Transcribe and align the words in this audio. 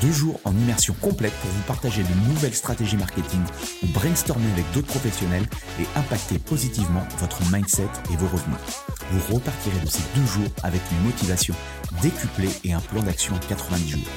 Deux 0.00 0.12
jours 0.12 0.40
en 0.44 0.52
immersion 0.52 0.94
complète 1.00 1.32
pour 1.40 1.50
vous 1.50 1.62
partager 1.62 2.02
de 2.02 2.28
nouvelles 2.28 2.54
stratégies 2.54 2.96
marketing 2.96 3.40
ou 3.82 3.86
brainstormer 3.88 4.50
avec 4.52 4.64
d'autres 4.72 4.86
professionnels 4.86 5.46
et 5.80 5.98
impacter 5.98 6.38
positivement 6.38 7.02
votre 7.18 7.40
mindset 7.52 7.88
et 8.12 8.16
vos 8.16 8.26
revenus. 8.26 8.58
Vous 9.10 9.34
repartirez 9.34 9.80
de 9.80 9.88
ces 9.88 10.02
deux 10.14 10.26
jours 10.26 10.50
avec 10.62 10.80
une 10.92 11.04
motivation 11.04 11.54
décuplée 12.02 12.50
et 12.64 12.72
un 12.72 12.80
plan 12.80 13.02
d'action 13.02 13.34
en 13.34 13.38
90 13.38 13.88
jours. 13.90 14.08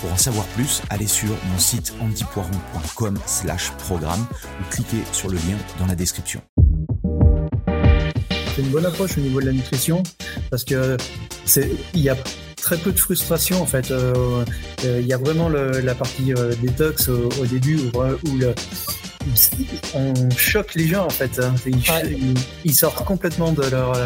Pour 0.00 0.12
en 0.12 0.16
savoir 0.16 0.46
plus, 0.46 0.82
allez 0.88 1.06
sur 1.06 1.28
mon 1.28 1.58
site 1.58 1.92
antipoiron.com 2.00 3.18
slash 3.26 3.70
programme 3.72 4.26
ou 4.60 4.64
cliquez 4.70 5.02
sur 5.12 5.28
le 5.28 5.36
lien 5.36 5.58
dans 5.78 5.86
la 5.86 5.94
description. 5.94 6.40
C'est 8.56 8.62
une 8.62 8.70
bonne 8.70 8.86
approche 8.86 9.16
au 9.18 9.20
niveau 9.20 9.40
de 9.40 9.46
la 9.46 9.52
nutrition 9.52 10.02
parce 10.50 10.64
que 10.64 10.96
c'est 11.44 11.70
il 11.94 12.00
y 12.00 12.08
a 12.08 12.16
très 12.60 12.76
peu 12.76 12.92
de 12.92 12.98
frustration 12.98 13.60
en 13.62 13.66
fait. 13.66 13.90
Euh, 13.90 14.44
euh, 14.84 15.00
il 15.00 15.06
y 15.06 15.12
a 15.12 15.18
vraiment 15.18 15.48
la 15.48 15.94
partie 15.94 16.32
euh, 16.34 16.54
détox 16.62 17.08
au, 17.08 17.46
début 17.46 17.78
où, 18.24 18.36
le, 18.38 18.54
on 19.94 20.30
choque 20.36 20.74
les 20.74 20.86
gens 20.86 21.06
en 21.06 21.10
fait. 21.10 21.40
Hein. 21.40 21.54
Ils, 22.64 22.74
sortent 22.74 23.04
complètement 23.04 23.52
de 23.52 23.68
leur, 23.70 23.96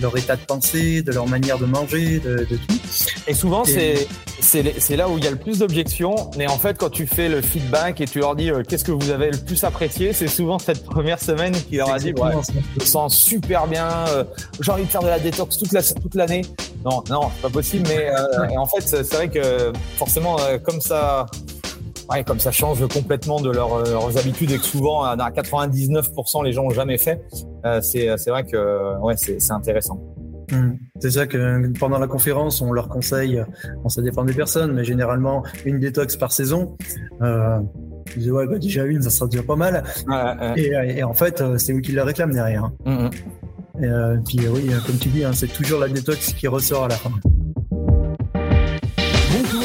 leur 0.00 0.16
état 0.16 0.36
de 0.36 0.42
pensée, 0.42 1.02
de 1.02 1.12
leur 1.12 1.26
manière 1.26 1.58
de 1.58 1.66
manger, 1.66 2.20
de, 2.20 2.44
tout. 2.44 2.77
Et 3.26 3.34
souvent, 3.34 3.64
c'est 3.64 4.08
c'est 4.40 4.96
là 4.96 5.08
où 5.08 5.18
il 5.18 5.24
y 5.24 5.26
a 5.26 5.30
le 5.30 5.36
plus 5.36 5.58
d'objections. 5.58 6.30
Mais 6.36 6.46
en 6.46 6.58
fait, 6.58 6.78
quand 6.78 6.90
tu 6.90 7.06
fais 7.06 7.28
le 7.28 7.42
feedback 7.42 8.00
et 8.00 8.06
tu 8.06 8.20
leur 8.20 8.36
dis 8.36 8.50
qu'est-ce 8.68 8.84
que 8.84 8.92
vous 8.92 9.10
avez 9.10 9.30
le 9.30 9.38
plus 9.38 9.62
apprécié, 9.64 10.12
c'est 10.12 10.28
souvent 10.28 10.58
cette 10.58 10.84
première 10.84 11.20
semaine 11.20 11.52
qui 11.52 11.76
leur 11.76 11.92
a 11.92 11.98
dit 11.98 12.12
ouais, 12.12 12.32
je 12.74 12.80
me 12.80 12.84
sens 12.84 13.16
super 13.16 13.66
bien, 13.66 13.88
j'ai 14.60 14.72
envie 14.72 14.84
de 14.84 14.88
faire 14.88 15.02
de 15.02 15.08
la 15.08 15.18
détox 15.18 15.58
toute 15.58 15.72
la 15.72 15.82
toute 15.82 16.14
l'année. 16.14 16.42
Non, 16.84 17.02
non, 17.10 17.30
c'est 17.34 17.42
pas 17.42 17.50
possible. 17.50 17.88
Mais 17.88 18.08
euh, 18.08 18.56
en 18.56 18.66
fait, 18.66 18.80
c'est 18.80 19.14
vrai 19.14 19.28
que 19.28 19.72
forcément, 19.96 20.38
euh, 20.40 20.58
comme 20.58 20.80
ça, 20.80 21.26
ouais, 22.10 22.22
comme 22.24 22.38
ça 22.38 22.50
change 22.50 22.86
complètement 22.88 23.40
de 23.40 23.50
leur, 23.50 23.74
euh, 23.74 23.84
leurs 23.90 24.16
habitudes 24.16 24.50
et 24.52 24.58
que 24.58 24.64
souvent, 24.64 25.02
à 25.02 25.16
99%, 25.16 26.44
les 26.44 26.52
gens 26.52 26.64
ont 26.64 26.70
jamais 26.70 26.98
fait, 26.98 27.20
c'est 27.82 28.08
c'est 28.16 28.30
vrai 28.30 28.44
que 28.44 28.98
ouais, 29.00 29.16
c'est 29.16 29.52
intéressant. 29.52 30.00
Mmh. 30.50 30.70
C'est 31.00 31.10
ça 31.10 31.26
que 31.26 31.66
pendant 31.78 31.98
la 31.98 32.06
conférence, 32.06 32.60
on 32.60 32.72
leur 32.72 32.88
conseille, 32.88 33.42
bon, 33.82 33.88
ça 33.88 34.02
dépend 34.02 34.24
des 34.24 34.34
personnes, 34.34 34.72
mais 34.72 34.84
généralement 34.84 35.42
une 35.64 35.78
détox 35.78 36.16
par 36.16 36.32
saison. 36.32 36.76
Euh, 37.22 37.58
je 38.14 38.20
dis, 38.20 38.30
ouais, 38.30 38.46
bah, 38.46 38.58
déjà 38.58 38.84
une, 38.84 39.02
ça 39.02 39.10
sera 39.10 39.28
déjà 39.28 39.42
pas 39.42 39.56
mal. 39.56 39.84
Et, 40.56 40.72
et, 40.72 41.04
en 41.04 41.14
fait, 41.14 41.42
c'est 41.58 41.74
eux 41.74 41.80
qui 41.80 41.92
le 41.92 42.02
réclament 42.02 42.32
derrière. 42.32 42.64
Hein. 42.64 42.72
Mmh, 42.84 43.10
et 43.80 43.86
euh, 43.86 44.16
puis 44.26 44.40
oui, 44.48 44.70
comme 44.86 44.96
tu 44.96 45.08
dis, 45.08 45.24
hein, 45.24 45.32
c'est 45.32 45.46
toujours 45.46 45.78
la 45.80 45.88
détox 45.88 46.32
qui 46.32 46.48
ressort 46.48 46.84
à 46.84 46.88
la 46.88 46.96
fin 46.96 47.12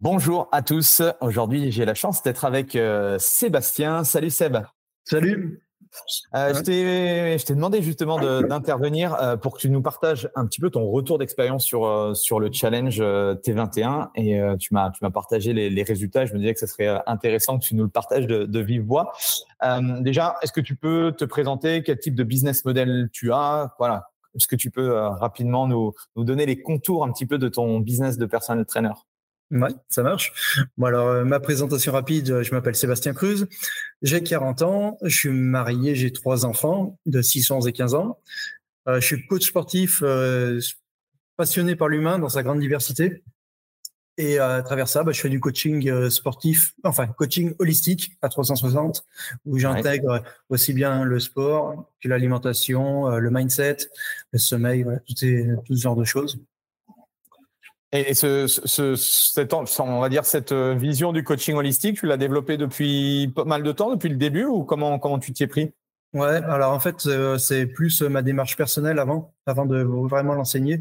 Bonjour 0.00 0.48
à 0.52 0.62
tous. 0.62 1.02
Aujourd'hui, 1.20 1.72
j'ai 1.72 1.84
la 1.84 1.94
chance 1.94 2.22
d'être 2.22 2.44
avec 2.44 2.76
euh, 2.76 3.18
Sébastien. 3.18 4.04
Salut 4.04 4.30
Seb. 4.30 4.58
Salut. 5.02 5.60
Euh, 6.36 6.54
je 6.54 7.44
t'ai 7.44 7.54
demandé 7.54 7.82
justement 7.82 8.16
d'intervenir 8.42 9.14
euh, 9.14 9.36
pour 9.36 9.54
que 9.54 9.58
tu 9.58 9.68
nous 9.70 9.82
partages 9.82 10.30
un 10.36 10.46
petit 10.46 10.60
peu 10.60 10.70
ton 10.70 10.88
retour 10.88 11.18
d'expérience 11.18 11.64
sur, 11.64 12.14
sur 12.14 12.38
le 12.38 12.48
challenge 12.52 13.00
T21 13.00 14.10
et 14.14 14.40
tu 14.60 14.72
m'as 14.72 14.92
partagé 15.12 15.52
les, 15.52 15.82
résultats. 15.82 16.26
Je 16.26 16.32
me 16.32 16.38
disais 16.38 16.54
que 16.54 16.60
ce 16.60 16.68
serait 16.68 17.02
intéressant 17.08 17.58
que 17.58 17.64
tu 17.64 17.74
nous 17.74 17.82
le 17.82 17.90
partages 17.90 18.28
de, 18.28 18.44
de 18.44 18.60
vive 18.60 18.84
voix. 18.84 19.12
déjà, 19.98 20.36
est-ce 20.42 20.52
que 20.52 20.60
tu 20.60 20.76
peux 20.76 21.10
te 21.10 21.24
présenter? 21.24 21.82
Quel 21.82 21.98
type 21.98 22.14
de 22.14 22.22
business 22.22 22.64
model 22.64 23.08
tu 23.12 23.32
as? 23.32 23.74
Voilà. 23.80 24.10
Est-ce 24.36 24.46
que 24.46 24.54
tu 24.54 24.70
peux 24.70 24.92
rapidement 24.92 25.66
nous, 25.66 25.92
nous 26.14 26.22
donner 26.22 26.46
les 26.46 26.62
contours 26.62 27.04
un 27.04 27.10
petit 27.10 27.26
peu 27.26 27.38
de 27.38 27.48
ton 27.48 27.80
business 27.80 28.16
de 28.16 28.26
personal 28.26 28.64
trainer? 28.64 28.92
Ouais, 29.50 29.70
ça 29.88 30.02
marche. 30.02 30.58
Bon 30.76 30.86
alors 30.86 31.08
euh, 31.08 31.24
ma 31.24 31.40
présentation 31.40 31.92
rapide, 31.92 32.42
je 32.42 32.50
m'appelle 32.52 32.74
Sébastien 32.74 33.14
Cruz, 33.14 33.46
j'ai 34.02 34.22
40 34.22 34.62
ans, 34.62 34.98
je 35.02 35.16
suis 35.16 35.30
marié, 35.30 35.94
j'ai 35.94 36.12
trois 36.12 36.44
enfants 36.44 36.98
de 37.06 37.22
6, 37.22 37.50
11 37.50 37.66
et 37.66 37.72
15 37.72 37.94
ans. 37.94 38.18
Euh, 38.88 39.00
je 39.00 39.06
suis 39.06 39.26
coach 39.26 39.46
sportif 39.46 40.00
euh, 40.02 40.60
passionné 41.36 41.76
par 41.76 41.88
l'humain 41.88 42.18
dans 42.18 42.28
sa 42.28 42.42
grande 42.42 42.60
diversité. 42.60 43.22
Et 44.18 44.40
à 44.40 44.62
travers 44.62 44.88
ça, 44.88 45.04
bah, 45.04 45.12
je 45.12 45.20
fais 45.20 45.28
du 45.28 45.38
coaching 45.38 46.10
sportif, 46.10 46.74
enfin 46.82 47.06
coaching 47.06 47.54
holistique 47.60 48.18
à 48.20 48.28
360, 48.28 49.06
où 49.46 49.58
j'intègre 49.58 50.24
aussi 50.48 50.72
bien 50.72 51.04
le 51.04 51.20
sport 51.20 51.88
que 52.02 52.08
l'alimentation, 52.08 53.16
le 53.16 53.30
mindset, 53.30 53.76
le 54.32 54.38
sommeil, 54.40 54.82
voilà, 54.82 54.98
tout, 54.98 55.14
ces, 55.16 55.46
tout 55.64 55.76
ce 55.76 55.80
genre 55.80 55.94
de 55.94 56.02
choses. 56.02 56.40
Et 57.92 58.12
ce, 58.12 58.46
ce, 58.46 58.96
cette, 58.96 59.54
on 59.54 60.00
va 60.00 60.08
dire 60.10 60.26
cette 60.26 60.52
euh, 60.52 60.74
vision 60.74 61.12
du 61.12 61.24
coaching 61.24 61.56
holistique, 61.56 61.98
tu 61.98 62.06
l'as 62.06 62.18
développée 62.18 62.58
depuis 62.58 63.32
pas 63.34 63.44
mal 63.44 63.62
de 63.62 63.72
temps, 63.72 63.90
depuis 63.90 64.10
le 64.10 64.16
début, 64.16 64.44
ou 64.44 64.64
comment 64.64 64.98
comment 64.98 65.18
tu 65.18 65.32
t'y 65.32 65.44
es 65.44 65.46
pris? 65.46 65.72
Ouais, 66.14 66.36
alors 66.44 66.72
en 66.72 66.80
fait, 66.80 67.06
euh, 67.06 67.36
c'est 67.38 67.66
plus 67.66 68.02
euh, 68.02 68.08
ma 68.08 68.22
démarche 68.22 68.56
personnelle 68.56 68.98
avant, 68.98 69.34
avant 69.46 69.66
de 69.66 69.82
vraiment 69.82 70.34
l'enseigner. 70.34 70.80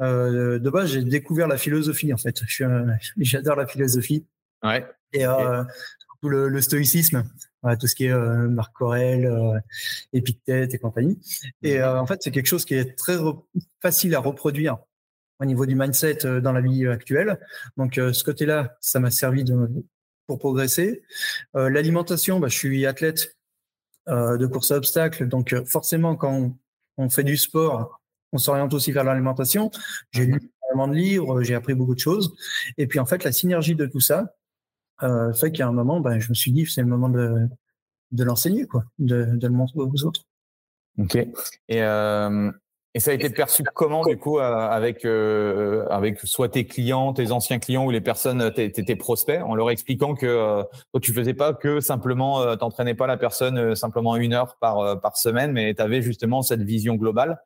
Euh, 0.00 0.58
de 0.58 0.70
base, 0.70 0.90
j'ai 0.90 1.04
découvert 1.04 1.48
la 1.48 1.56
philosophie 1.56 2.12
en 2.12 2.16
fait. 2.16 2.40
J'adore 3.18 3.56
la 3.56 3.66
philosophie. 3.66 4.26
Ouais. 4.62 4.86
Et 5.12 5.26
euh, 5.26 5.64
le, 6.22 6.48
le, 6.48 6.60
stoïcisme, 6.60 7.24
tout 7.80 7.86
ce 7.86 7.94
qui 7.94 8.04
est 8.04 8.12
euh, 8.12 8.48
Marc 8.48 8.80
Aurèle, 8.80 9.62
Épictète 10.12 10.72
et 10.74 10.78
compagnie. 10.78 11.18
Et 11.62 11.78
mmh. 11.78 11.84
en 11.84 12.06
fait, 12.06 12.18
c'est 12.20 12.30
quelque 12.30 12.46
chose 12.46 12.64
qui 12.64 12.74
est 12.74 12.96
très 12.96 13.16
facile 13.80 14.14
à 14.14 14.20
reproduire 14.20 14.78
au 15.40 15.44
niveau 15.44 15.66
du 15.66 15.74
mindset 15.74 16.26
euh, 16.26 16.40
dans 16.40 16.52
la 16.52 16.60
vie 16.60 16.86
actuelle. 16.86 17.38
Donc 17.76 17.98
euh, 17.98 18.12
ce 18.12 18.22
côté-là, 18.24 18.76
ça 18.80 19.00
m'a 19.00 19.10
servi 19.10 19.44
de, 19.44 19.56
pour 20.26 20.38
progresser. 20.38 21.02
Euh, 21.56 21.70
l'alimentation, 21.70 22.38
bah, 22.38 22.48
je 22.48 22.56
suis 22.56 22.86
athlète 22.86 23.36
de 24.06 24.46
course 24.46 24.72
à 24.72 24.76
obstacles, 24.76 25.28
donc 25.28 25.54
forcément 25.66 26.16
quand 26.16 26.52
on, 26.96 27.10
fait 27.10 27.22
du 27.22 27.36
sport, 27.36 28.00
on 28.32 28.38
s'oriente 28.38 28.74
aussi 28.74 28.90
vers 28.90 29.04
l'alimentation. 29.04 29.70
J'ai 30.10 30.26
lu 30.26 30.40
énormément 30.64 30.92
de 30.92 30.98
livres, 30.98 31.42
j'ai 31.42 31.54
appris 31.54 31.74
beaucoup 31.74 31.94
de 31.94 32.00
choses. 32.00 32.34
Et 32.76 32.88
puis 32.88 32.98
en 32.98 33.06
fait, 33.06 33.22
la 33.22 33.30
synergie 33.30 33.76
de 33.76 33.86
tout 33.86 34.00
ça 34.00 34.34
fait 35.34 35.52
qu'à 35.52 35.68
un 35.68 35.72
moment, 35.72 36.00
bah, 36.00 36.18
je 36.18 36.28
me 36.28 36.34
suis 36.34 36.50
dit, 36.50 36.66
c'est 36.66 36.80
le 36.80 36.88
moment 36.88 37.08
de, 37.08 37.48
l'enseigner, 38.24 38.66
quoi, 38.66 38.82
de, 38.98 39.38
le 39.40 39.48
montrer 39.50 39.78
aux 39.78 40.04
autres. 40.04 40.22
Ok. 40.98 41.16
Et 41.68 41.80
et 42.94 43.00
ça 43.00 43.12
a 43.12 43.14
été 43.14 43.30
perçu 43.30 43.62
comment 43.62 44.04
du 44.04 44.16
coup 44.16 44.40
euh, 44.40 44.42
avec 44.42 45.04
euh, 45.04 45.86
avec 45.90 46.18
soit 46.24 46.48
tes 46.48 46.66
clients, 46.66 47.12
tes 47.12 47.30
anciens 47.30 47.60
clients 47.60 47.86
ou 47.86 47.90
les 47.90 48.00
personnes, 48.00 48.52
tes, 48.52 48.72
tes 48.72 48.96
prospects, 48.96 49.40
en 49.40 49.54
leur 49.54 49.70
expliquant 49.70 50.16
que 50.16 50.26
euh, 50.26 50.64
tu 51.00 51.12
faisais 51.12 51.34
pas 51.34 51.54
que 51.54 51.78
simplement 51.78 52.40
euh, 52.40 52.56
t'entraînais 52.56 52.94
pas 52.94 53.06
la 53.06 53.16
personne 53.16 53.76
simplement 53.76 54.16
une 54.16 54.32
heure 54.32 54.56
par 54.60 55.00
par 55.00 55.16
semaine, 55.16 55.52
mais 55.52 55.72
tu 55.72 55.82
avais 55.82 56.02
justement 56.02 56.42
cette 56.42 56.62
vision 56.62 56.96
globale? 56.96 57.40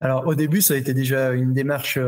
Alors 0.00 0.26
au 0.26 0.34
début, 0.34 0.62
ça 0.62 0.74
a 0.74 0.78
été 0.78 0.94
déjà 0.94 1.30
une 1.30 1.54
démarche 1.54 1.98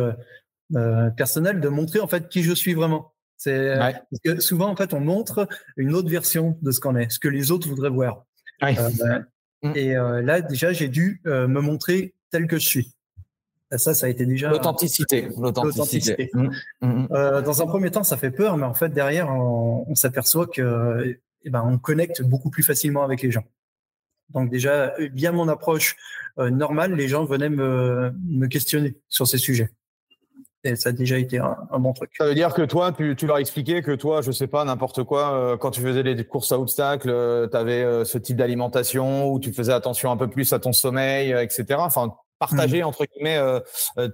personnelle 1.16 1.60
de 1.60 1.68
montrer 1.68 2.00
en 2.00 2.08
fait 2.08 2.28
qui 2.28 2.42
je 2.42 2.52
suis 2.52 2.74
vraiment. 2.74 3.12
C'est 3.36 3.76
parce 3.78 4.20
que 4.24 4.40
souvent 4.40 4.68
en 4.68 4.74
fait 4.74 4.94
on 4.94 5.00
montre 5.00 5.46
une 5.76 5.94
autre 5.94 6.08
version 6.08 6.58
de 6.60 6.72
ce 6.72 6.80
qu'on 6.80 6.96
est, 6.96 7.08
ce 7.08 7.20
que 7.20 7.28
les 7.28 7.52
autres 7.52 7.68
voudraient 7.68 7.88
voir. 7.88 8.24
Ben, 8.60 8.74
mm. 9.62 9.72
Et 9.76 9.94
là 9.94 10.40
déjà 10.40 10.72
j'ai 10.72 10.88
dû 10.88 11.20
me 11.24 11.60
montrer 11.60 12.15
tel 12.30 12.46
que 12.46 12.58
je 12.58 12.66
suis. 12.66 12.92
Ça, 13.72 13.94
ça 13.94 14.06
a 14.06 14.08
été 14.08 14.26
déjà. 14.26 14.50
L'authenticité. 14.50 15.28
L'authenticité. 15.36 16.30
Mm. 16.32 16.50
Mm, 16.82 17.08
dans 17.42 17.62
un 17.62 17.66
premier 17.66 17.90
temps, 17.90 18.04
ça 18.04 18.16
fait 18.16 18.30
peur, 18.30 18.56
mais 18.56 18.66
en 18.66 18.74
fait, 18.74 18.90
derrière, 18.90 19.28
on, 19.30 19.94
s'aperçoit 19.94 20.46
que, 20.46 21.18
eh 21.42 21.50
ben, 21.50 21.62
on 21.64 21.78
connecte 21.78 22.22
beaucoup 22.22 22.50
plus 22.50 22.62
facilement 22.62 23.02
avec 23.02 23.22
les 23.22 23.32
gens. 23.32 23.44
Donc 24.30 24.50
déjà, 24.50 24.94
bien 25.12 25.32
mon 25.32 25.48
approche 25.48 25.96
normale, 26.36 26.94
les 26.94 27.08
gens 27.08 27.24
venaient 27.24 27.48
me, 27.48 28.12
me 28.24 28.46
questionner 28.46 28.96
sur 29.08 29.26
ces 29.26 29.38
sujets 29.38 29.70
ça 30.74 30.88
a 30.88 30.92
déjà 30.92 31.18
été 31.18 31.38
un, 31.38 31.78
bon 31.78 31.92
truc. 31.92 32.10
Ça 32.18 32.26
veut 32.26 32.34
dire 32.34 32.52
que 32.54 32.62
toi, 32.62 32.92
tu, 32.92 33.14
tu, 33.14 33.26
leur 33.26 33.38
expliquais 33.38 33.82
que 33.82 33.92
toi, 33.92 34.22
je 34.22 34.32
sais 34.32 34.46
pas, 34.46 34.64
n'importe 34.64 35.04
quoi, 35.04 35.32
euh, 35.32 35.56
quand 35.56 35.70
tu 35.70 35.80
faisais 35.80 36.02
des 36.02 36.24
courses 36.24 36.50
à 36.50 36.58
obstacles, 36.58 37.10
euh, 37.10 37.46
tu 37.46 37.56
avais 37.56 37.84
euh, 37.84 38.04
ce 38.04 38.18
type 38.18 38.36
d'alimentation 38.36 39.30
où 39.30 39.38
tu 39.38 39.52
faisais 39.52 39.72
attention 39.72 40.10
un 40.10 40.16
peu 40.16 40.28
plus 40.28 40.52
à 40.52 40.58
ton 40.58 40.72
sommeil, 40.72 41.32
etc. 41.32 41.78
Enfin, 41.78 42.14
partager 42.38 42.82
mmh. 42.82 42.86
entre 42.86 43.04
guillemets 43.04 43.40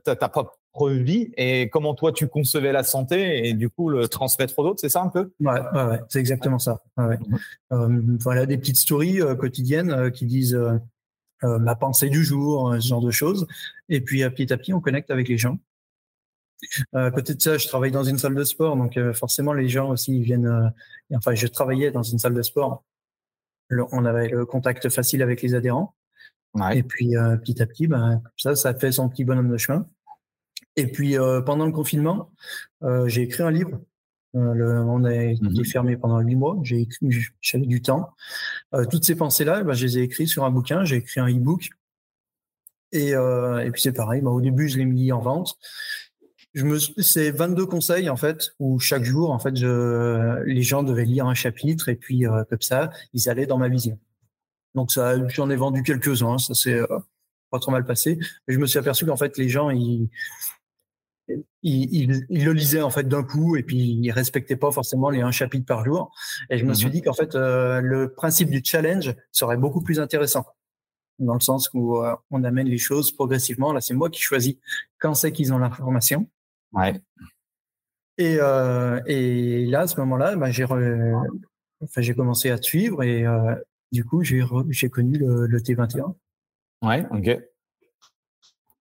ta, 0.05 0.15
ta, 0.15 0.29
propre 0.29 0.57
vie 0.91 1.33
et 1.37 1.69
comment 1.69 1.95
toi 1.95 2.13
tu 2.13 2.29
concevais 2.29 2.73
la 2.73 2.85
santé 2.85 3.49
et 3.49 3.53
du 3.53 3.69
coup 3.69 3.89
le 3.89 4.07
transmettre 4.07 4.57
aux 4.59 4.65
autres, 4.65 4.81
c'est 4.81 4.89
ça 4.89 5.03
un 5.03 5.09
peu? 5.09 5.33
Ouais, 5.41 5.61
ouais, 5.75 6.01
c'est 6.09 6.21
exactement 6.21 6.61
ça. 6.61 6.83
Mmh. 6.97 8.19
voilà 8.21 8.47
des 8.47 8.59
petites 8.59 8.77
stories 8.77 9.19
quotidiennes 9.39 10.13
qui 10.13 10.27
disent 10.27 10.59
ma 11.43 11.75
pensée 11.75 12.11
du 12.11 12.23
jour, 12.23 12.73
ce 12.79 12.87
genre 12.87 13.03
de 13.03 13.11
choses. 13.11 13.49
Et 13.89 14.01
puis 14.01 14.23
petit 14.31 14.53
à 14.53 14.57
petit, 14.57 14.73
on 14.73 14.81
connecte 14.81 15.11
avec 15.11 15.29
les 15.29 15.37
gens. 15.37 15.59
Euh, 16.95 17.07
à 17.07 17.11
côté 17.11 17.35
de 17.35 17.43
ça, 17.43 17.59
je 17.59 17.67
travaille 17.67 17.91
dans 17.91 18.05
une 18.05 18.19
salle 18.19 18.35
de 18.35 18.45
sport, 18.45 18.77
donc 18.77 18.97
euh, 18.97 19.13
forcément 19.13 19.53
les 19.53 19.69
gens 19.69 19.91
aussi 19.91 20.17
ils 20.17 20.23
viennent. 20.23 20.47
Euh, 20.47 21.17
enfin, 21.17 21.35
je 21.35 21.47
travaillais 21.47 21.91
dans 21.91 22.03
une 22.03 22.19
salle 22.19 22.35
de 22.35 22.43
sport. 22.43 22.85
on 23.71 24.05
avait 24.05 24.29
le 24.29 24.47
contact 24.47 24.89
facile 24.89 25.23
avec 25.23 25.43
les 25.43 25.55
adhérents. 25.55 25.95
Et 26.75 26.83
puis 26.83 27.13
petit 27.45 27.63
à 27.63 27.67
petit, 27.67 27.87
ben, 27.87 28.23
ça, 28.37 28.55
ça 28.55 28.75
fait 28.75 28.93
son 28.93 29.09
petit 29.09 29.25
bonhomme 29.25 29.51
de 29.51 29.57
chemin. 29.57 29.87
Et 30.77 30.87
puis 30.87 31.17
pendant 31.47 31.65
le 31.65 31.73
confinement, 31.73 32.31
j'ai 33.07 33.23
écrit 33.23 33.43
un 33.43 33.51
livre. 33.51 33.81
on 34.35 35.05
a 35.05 35.15
été 35.15 35.43
mmh 35.43 35.65
fermé 35.65 35.97
pendant 35.97 36.21
huit 36.21 36.37
mois. 36.37 36.59
J'ai 36.63 36.83
écrit, 36.83 37.09
j'avais 37.41 37.65
du 37.65 37.81
temps. 37.81 38.15
toutes 38.91 39.05
ces 39.05 39.17
pensées-là, 39.17 39.63
ben, 39.63 39.73
je 39.73 39.87
les 39.87 39.99
ai 39.99 40.03
écrites 40.03 40.29
sur 40.29 40.45
un 40.45 40.51
bouquin. 40.51 40.85
J'ai 40.85 40.97
écrit 40.97 41.21
un 41.21 41.29
e-book. 41.29 41.71
Et, 42.93 43.13
et 43.13 43.71
puis 43.71 43.81
c'est 43.81 43.95
pareil. 43.95 44.21
Ben, 44.21 44.31
au 44.31 44.43
début, 44.43 44.69
je 44.69 44.77
l'ai 44.77 44.85
mis 44.85 45.11
en 45.11 45.21
vente 45.21 45.57
je 46.55 46.65
me, 46.65 46.79
c'est 46.79 47.31
22 47.31 47.67
conseils 47.67 48.11
en 48.11 48.17
fait 48.17 48.55
où 48.59 48.79
chaque 48.79 49.05
jour 49.05 49.31
en 49.31 49.39
fait 49.39 49.57
je, 49.57 50.43
les 50.45 50.63
gens 50.63 50.83
devaient 50.83 51.05
lire 51.05 51.27
un 51.27 51.35
chapitre 51.35 51.89
et 51.89 51.97
puis 51.97 52.27
euh, 52.27 52.45
comme 52.45 52.61
ça 52.61 52.91
ils 53.15 53.29
allaient 53.29 53.47
dans 53.47 53.59
ma 53.59 53.69
vision. 53.69 53.99
Donc 54.75 54.91
ça, 54.91 55.17
j'en 55.29 55.51
ai 55.51 55.57
vendu 55.57 55.83
quelques-uns, 55.83 56.39
ça 56.39 56.55
s'est 56.55 56.79
euh, 56.79 56.99
pas 57.51 57.59
trop 57.59 57.73
mal 57.73 57.85
passé. 57.85 58.19
Mais 58.47 58.55
je 58.55 58.59
me 58.59 58.67
suis 58.67 58.79
aperçu 58.79 59.07
qu'en 59.07 59.17
fait 59.17 59.39
les 59.39 59.49
gens 59.49 59.71
ils, 59.71 60.11
ils, 61.63 62.25
ils, 62.29 62.45
le 62.45 62.53
lisaient 62.53 62.83
en 62.83 62.91
fait 62.91 63.09
d'un 63.09 63.23
coup 63.23 63.57
et 63.57 63.63
puis 63.63 63.79
ils 63.79 64.11
respectaient 64.11 64.57
pas 64.57 64.73
forcément 64.73 65.09
les 65.09 65.23
un 65.23 65.31
chapitre 65.31 65.65
par 65.65 65.85
jour. 65.87 66.15
Et 66.51 66.59
je 66.59 66.67
me 66.67 66.75
suis 66.75 66.87
mhm. 66.87 66.93
dit 66.93 67.03
qu'en 67.03 67.15
fait 67.15 67.35
euh, 67.35 67.81
le 67.81 68.13
principe 68.13 68.51
du 68.51 68.61
challenge 68.63 69.15
serait 69.31 69.57
beaucoup 69.57 69.81
plus 69.81 70.01
intéressant 70.01 70.45
dans 71.19 71.35
le 71.35 71.41
sens 71.41 71.71
où 71.73 72.03
on 72.31 72.43
amène 72.43 72.67
les 72.67 72.79
choses 72.79 73.13
progressivement. 73.13 73.73
Là, 73.73 73.81
c'est 73.81 73.95
moi 73.95 74.11
qui 74.11 74.21
choisis 74.21 74.57
quand 74.99 75.15
c'est 75.15 75.31
qu'ils 75.31 75.53
ont 75.53 75.59
l'information. 75.59 76.27
Ouais. 76.73 77.01
Et, 78.19 78.37
euh, 78.41 79.01
et 79.07 79.67
là, 79.67 79.81
à 79.81 79.87
ce 79.87 79.99
moment-là, 80.01 80.37
bah, 80.37 80.51
j'ai 80.51 80.65
enfin, 80.65 81.23
j'ai 81.99 82.15
commencé 82.15 82.51
à 82.51 82.59
te 82.59 82.65
suivre 82.65 83.03
et 83.03 83.27
euh, 83.27 83.55
du 83.91 84.05
coup, 84.05 84.23
j'ai 84.23 84.43
j'ai 84.69 84.91
connu 84.91 85.19
le, 85.19 85.47
le, 85.47 85.61
T21. 85.61 86.15
Ouais, 86.83 87.07
ok. 87.11 87.27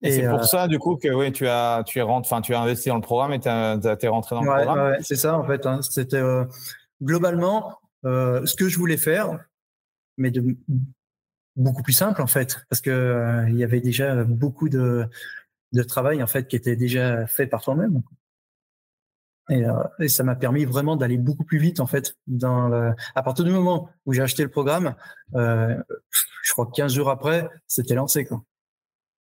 Et, 0.02 0.12
c'est 0.12 0.28
pour 0.28 0.40
euh, 0.40 0.44
ça, 0.44 0.66
du 0.66 0.78
coup, 0.78 0.96
que 0.96 1.08
oui, 1.08 1.30
tu 1.30 1.46
as, 1.46 1.82
tu 1.86 1.98
es 1.98 2.02
enfin, 2.02 2.40
tu 2.40 2.54
as 2.54 2.60
investi 2.60 2.88
dans 2.88 2.96
le 2.96 3.02
programme 3.02 3.32
et 3.32 3.40
tu 3.40 3.48
es 3.48 4.08
rentré 4.08 4.34
dans 4.34 4.42
le 4.42 4.46
programme. 4.46 4.92
Ouais, 4.92 4.98
c'est 5.02 5.16
ça, 5.16 5.38
en 5.38 5.46
fait. 5.46 5.66
Hein. 5.66 5.82
C'était 5.82 6.22
globalement 7.02 7.78
ce 8.04 8.54
que 8.56 8.68
je 8.68 8.78
voulais 8.78 8.96
faire, 8.96 9.38
mais 10.16 10.30
de 10.30 10.56
beaucoup 11.56 11.82
plus 11.82 11.92
simple, 11.92 12.20
en 12.22 12.26
fait, 12.26 12.64
parce 12.68 12.80
que 12.80 13.44
il 13.48 13.56
y 13.56 13.64
avait 13.64 13.80
déjà 13.80 14.24
beaucoup 14.24 14.68
de, 14.68 15.06
de 15.72 15.82
travail 15.82 16.22
en 16.22 16.26
fait 16.26 16.48
qui 16.48 16.56
était 16.56 16.76
déjà 16.76 17.26
fait 17.26 17.46
par 17.46 17.62
toi-même. 17.62 18.02
Et, 19.50 19.64
euh, 19.64 19.72
et, 19.98 20.08
ça 20.08 20.22
m'a 20.22 20.36
permis 20.36 20.64
vraiment 20.64 20.96
d'aller 20.96 21.16
beaucoup 21.16 21.44
plus 21.44 21.58
vite 21.58 21.80
en 21.80 21.86
fait. 21.86 22.16
Dans 22.26 22.72
À 23.14 23.22
partir 23.22 23.44
du 23.44 23.50
moment 23.50 23.88
où 24.06 24.12
j'ai 24.12 24.22
acheté 24.22 24.42
le 24.42 24.48
programme, 24.48 24.94
euh, 25.34 25.76
je 26.42 26.52
crois 26.52 26.66
que 26.66 26.72
15 26.72 26.94
jours 26.94 27.10
après, 27.10 27.48
c'était 27.66 27.94
lancé 27.94 28.24
quoi. 28.24 28.42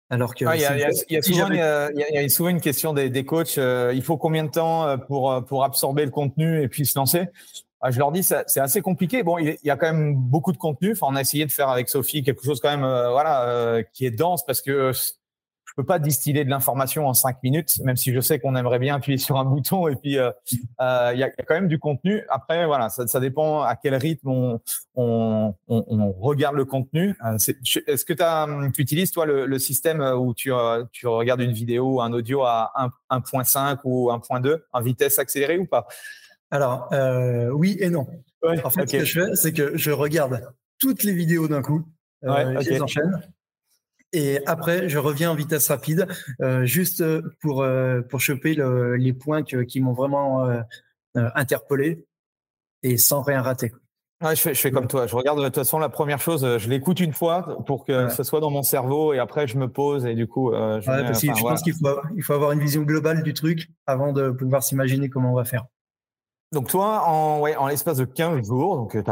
Alors 0.08 0.34
que 0.34 0.44
il 0.56 0.60
y, 0.60 1.16
a, 1.16 2.28
souvent 2.28 2.48
une 2.48 2.60
question 2.60 2.92
des, 2.92 3.10
des 3.10 3.24
coachs. 3.24 3.58
Euh, 3.58 3.92
il 3.94 4.02
faut 4.02 4.16
combien 4.16 4.44
de 4.44 4.50
temps 4.50 4.98
pour 5.06 5.44
pour 5.44 5.64
absorber 5.64 6.04
le 6.04 6.10
contenu 6.10 6.62
et 6.62 6.68
puis 6.68 6.84
se 6.84 6.98
lancer? 6.98 7.28
Ah, 7.80 7.90
Je 7.90 7.98
leur 7.98 8.12
dis 8.12 8.22
c'est 8.22 8.60
assez 8.60 8.82
compliqué. 8.82 9.22
Bon, 9.22 9.38
il 9.38 9.56
y 9.62 9.70
a 9.70 9.76
quand 9.76 9.92
même 9.92 10.14
beaucoup 10.16 10.52
de 10.52 10.58
contenu. 10.58 10.92
Enfin, 10.92 11.06
on 11.10 11.16
a 11.16 11.20
essayé 11.20 11.46
de 11.46 11.52
faire 11.52 11.68
avec 11.68 11.88
Sophie 11.88 12.22
quelque 12.22 12.44
chose 12.44 12.60
quand 12.60 12.70
même 12.70 12.80
voilà 12.80 13.82
qui 13.92 14.04
est 14.04 14.10
dense 14.10 14.44
parce 14.44 14.60
que 14.60 14.92
je 15.70 15.74
peux 15.76 15.84
pas 15.86 16.00
distiller 16.00 16.44
de 16.44 16.50
l'information 16.50 17.06
en 17.06 17.14
cinq 17.14 17.40
minutes, 17.44 17.78
même 17.84 17.96
si 17.96 18.12
je 18.12 18.18
sais 18.20 18.40
qu'on 18.40 18.56
aimerait 18.56 18.80
bien 18.80 18.96
appuyer 18.96 19.18
sur 19.18 19.38
un 19.38 19.44
bouton 19.44 19.86
et 19.86 19.94
puis 19.94 20.18
euh, 20.18 20.32
euh, 20.80 21.12
il 21.14 21.20
y, 21.20 21.22
a, 21.22 21.30
quand 21.30 21.54
même 21.54 21.68
du 21.68 21.78
contenu. 21.78 22.24
Après, 22.28 22.66
voilà, 22.66 22.88
ça, 22.88 23.06
ça 23.06 23.20
dépend 23.20 23.62
à 23.62 23.76
quel 23.76 23.94
rythme 23.94 24.28
on, 24.28 24.60
on, 24.96 25.54
on, 25.68 26.12
regarde 26.12 26.56
le 26.56 26.64
contenu. 26.64 27.16
Euh, 27.24 27.36
est-ce 27.36 28.04
que 28.04 28.20
hum, 28.20 28.72
tu 28.72 28.82
utilises 28.82 29.12
toi 29.12 29.26
le, 29.26 29.46
le, 29.46 29.58
système 29.60 30.00
où 30.00 30.34
tu, 30.34 30.50
tu 30.90 31.06
regardes 31.06 31.40
une 31.40 31.52
vidéo 31.52 31.94
ou 31.94 32.00
un 32.00 32.12
audio 32.12 32.42
à 32.42 32.72
1.5 33.08 33.78
ou 33.84 34.10
1.2 34.10 34.58
en 34.72 34.80
vitesse 34.80 35.20
accélérée 35.20 35.58
ou 35.58 35.66
pas? 35.66 35.86
Alors 36.50 36.90
oui 37.52 37.76
et 37.78 37.90
non. 37.90 38.08
en 38.42 38.70
fait, 38.70 38.88
ce 38.88 38.96
que 38.96 39.04
je 39.04 39.20
fais, 39.20 39.36
c'est 39.36 39.52
que 39.52 39.76
je 39.76 39.92
regarde 39.92 40.52
toutes 40.80 41.04
les 41.04 41.12
vidéos 41.12 41.46
d'un 41.46 41.62
coup. 41.62 41.84
Ouais, 42.22 42.60
je 42.60 42.70
les 42.70 42.82
enchaîne. 42.82 43.22
Et 44.12 44.40
après, 44.46 44.88
je 44.88 44.98
reviens 44.98 45.30
en 45.30 45.34
vitesse 45.34 45.68
rapide, 45.68 46.08
euh, 46.40 46.64
juste 46.64 47.02
pour 47.40 47.62
euh, 47.62 48.00
pour 48.02 48.20
choper 48.20 48.54
le, 48.54 48.96
les 48.96 49.12
points 49.12 49.42
qui 49.42 49.80
m'ont 49.80 49.92
vraiment 49.92 50.46
euh, 50.46 50.60
interpellé 51.14 52.04
et 52.82 52.96
sans 52.96 53.22
rien 53.22 53.42
rater. 53.42 53.72
Ouais, 54.22 54.36
je 54.36 54.40
fais, 54.42 54.54
je 54.54 54.60
fais 54.60 54.70
comme 54.70 54.88
toi. 54.88 55.06
Je 55.06 55.14
regarde 55.14 55.38
de 55.38 55.44
toute 55.44 55.54
façon 55.54 55.78
la 55.78 55.88
première 55.88 56.20
chose, 56.20 56.58
je 56.58 56.68
l'écoute 56.68 57.00
une 57.00 57.12
fois 57.12 57.64
pour 57.64 57.86
que 57.86 58.08
ce 58.08 58.22
soit 58.22 58.40
dans 58.40 58.50
mon 58.50 58.62
cerveau 58.62 59.14
et 59.14 59.18
après 59.18 59.46
je 59.46 59.56
me 59.56 59.68
pose 59.68 60.04
et 60.04 60.14
du 60.14 60.26
coup. 60.26 60.52
je, 60.52 60.90
ouais, 60.90 61.02
parce 61.04 61.20
que 61.20 61.34
je 61.34 61.40
pense 61.40 61.62
qu'il 61.62 61.72
faut 61.72 62.00
il 62.16 62.22
faut 62.22 62.34
avoir 62.34 62.52
une 62.52 62.60
vision 62.60 62.82
globale 62.82 63.22
du 63.22 63.32
truc 63.32 63.70
avant 63.86 64.12
de 64.12 64.30
pouvoir 64.30 64.62
s'imaginer 64.62 65.08
comment 65.08 65.32
on 65.32 65.36
va 65.36 65.44
faire. 65.44 65.64
Donc 66.52 66.68
toi, 66.68 67.06
en, 67.06 67.40
ouais, 67.40 67.54
en 67.54 67.68
l'espace 67.68 67.98
de 67.98 68.04
15 68.04 68.44
jours, 68.44 68.76
donc 68.76 68.96
euh, 68.96 69.02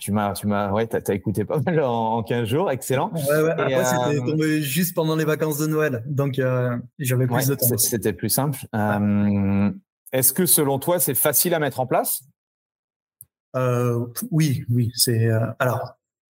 tu 0.00 0.12
m'as, 0.12 0.32
tu 0.32 0.46
m'as, 0.46 0.70
ouais, 0.70 0.86
t'as, 0.86 1.12
écouté 1.12 1.44
pas 1.44 1.58
mal 1.58 1.80
en, 1.80 2.22
15 2.22 2.46
jours, 2.46 2.70
excellent. 2.70 3.12
Ouais, 3.12 3.42
ouais. 3.42 3.50
Après, 3.50 3.84
c'était 3.84 4.20
euh, 4.20 4.30
tombé 4.30 4.62
juste 4.62 4.94
pendant 4.94 5.16
les 5.16 5.24
vacances 5.24 5.58
de 5.58 5.66
Noël, 5.66 6.04
donc 6.06 6.38
euh, 6.38 6.78
j'avais 7.00 7.26
plus 7.26 7.48
de 7.48 7.56
temps. 7.56 7.66
C'était 7.78 8.12
plus 8.12 8.28
simple. 8.28 8.60
est-ce 10.12 10.32
que 10.32 10.46
selon 10.46 10.78
toi, 10.78 11.00
c'est 11.00 11.14
facile 11.14 11.52
à 11.52 11.58
mettre 11.58 11.80
en 11.80 11.86
place? 11.86 12.22
Oui, 14.30 14.64
oui, 14.70 14.92
c'est 14.94 15.28
alors. 15.58 15.96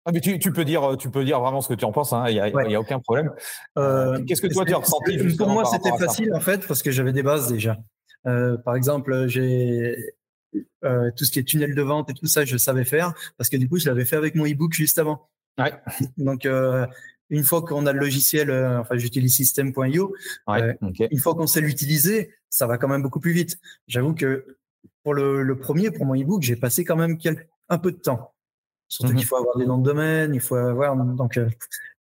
Ah, 0.06 0.12
mais 0.12 0.20
tu, 0.20 0.38
tu, 0.38 0.52
peux 0.52 0.66
dire, 0.66 0.98
tu 0.98 1.10
peux 1.10 1.24
dire 1.24 1.40
vraiment 1.40 1.62
ce 1.62 1.68
que 1.68 1.74
tu 1.74 1.86
en 1.86 1.90
penses. 1.90 2.12
Hein, 2.12 2.26
il 2.28 2.38
hein, 2.38 2.50
n'y 2.68 2.74
a, 2.74 2.78
a, 2.78 2.80
aucun 2.80 3.00
problème. 3.00 3.32
Qu'est-ce 3.74 4.42
que 4.42 4.52
toi 4.52 4.64
tu 4.64 4.74
as 4.74 4.78
ressenti 4.78 5.18
Pour 5.36 5.48
moi, 5.48 5.64
c'était 5.64 5.96
facile 5.98 6.32
en 6.32 6.40
fait 6.40 6.64
parce 6.68 6.80
que 6.80 6.92
j'avais 6.92 7.12
des 7.12 7.24
bases 7.24 7.50
déjà. 7.50 7.76
Euh, 8.26 8.56
par 8.56 8.76
exemple, 8.76 9.26
j'ai 9.28 9.96
euh, 10.84 11.10
tout 11.16 11.24
ce 11.24 11.30
qui 11.30 11.38
est 11.38 11.44
tunnel 11.44 11.74
de 11.74 11.82
vente 11.82 12.10
et 12.10 12.14
tout 12.14 12.26
ça, 12.26 12.44
je 12.44 12.56
savais 12.56 12.84
faire 12.84 13.14
parce 13.36 13.50
que 13.50 13.56
du 13.56 13.68
coup, 13.68 13.78
je 13.78 13.88
l'avais 13.88 14.04
fait 14.04 14.16
avec 14.16 14.34
mon 14.34 14.46
e-book 14.46 14.72
juste 14.72 14.98
avant. 14.98 15.28
Ouais. 15.58 15.72
Donc, 16.16 16.46
euh, 16.46 16.86
une 17.30 17.44
fois 17.44 17.62
qu'on 17.62 17.86
a 17.86 17.92
le 17.92 18.00
logiciel, 18.00 18.50
enfin, 18.50 18.96
j'utilise 18.96 19.34
system.io, 19.34 20.14
ouais, 20.46 20.78
une 21.10 21.18
fois 21.18 21.34
qu'on 21.34 21.46
sait 21.46 21.60
l'utiliser, 21.60 22.34
ça 22.50 22.66
va 22.66 22.78
quand 22.78 22.88
même 22.88 23.02
beaucoup 23.02 23.20
plus 23.20 23.32
vite. 23.32 23.58
J'avoue 23.88 24.14
que 24.14 24.58
pour 25.02 25.14
le, 25.14 25.42
le, 25.42 25.58
premier, 25.58 25.90
pour 25.90 26.06
mon 26.06 26.14
e-book, 26.14 26.42
j'ai 26.42 26.56
passé 26.56 26.84
quand 26.84 26.96
même 26.96 27.18
un 27.68 27.78
peu 27.78 27.92
de 27.92 27.96
temps. 27.96 28.34
Surtout 28.88 29.12
mmh 29.12 29.16
qu'il 29.16 29.26
faut 29.26 29.36
avoir 29.36 29.56
des 29.56 29.66
noms 29.66 29.78
de 29.78 29.82
domaine, 29.82 30.34
il 30.34 30.40
faut 30.40 30.54
avoir 30.54 30.94
donc 30.94 31.38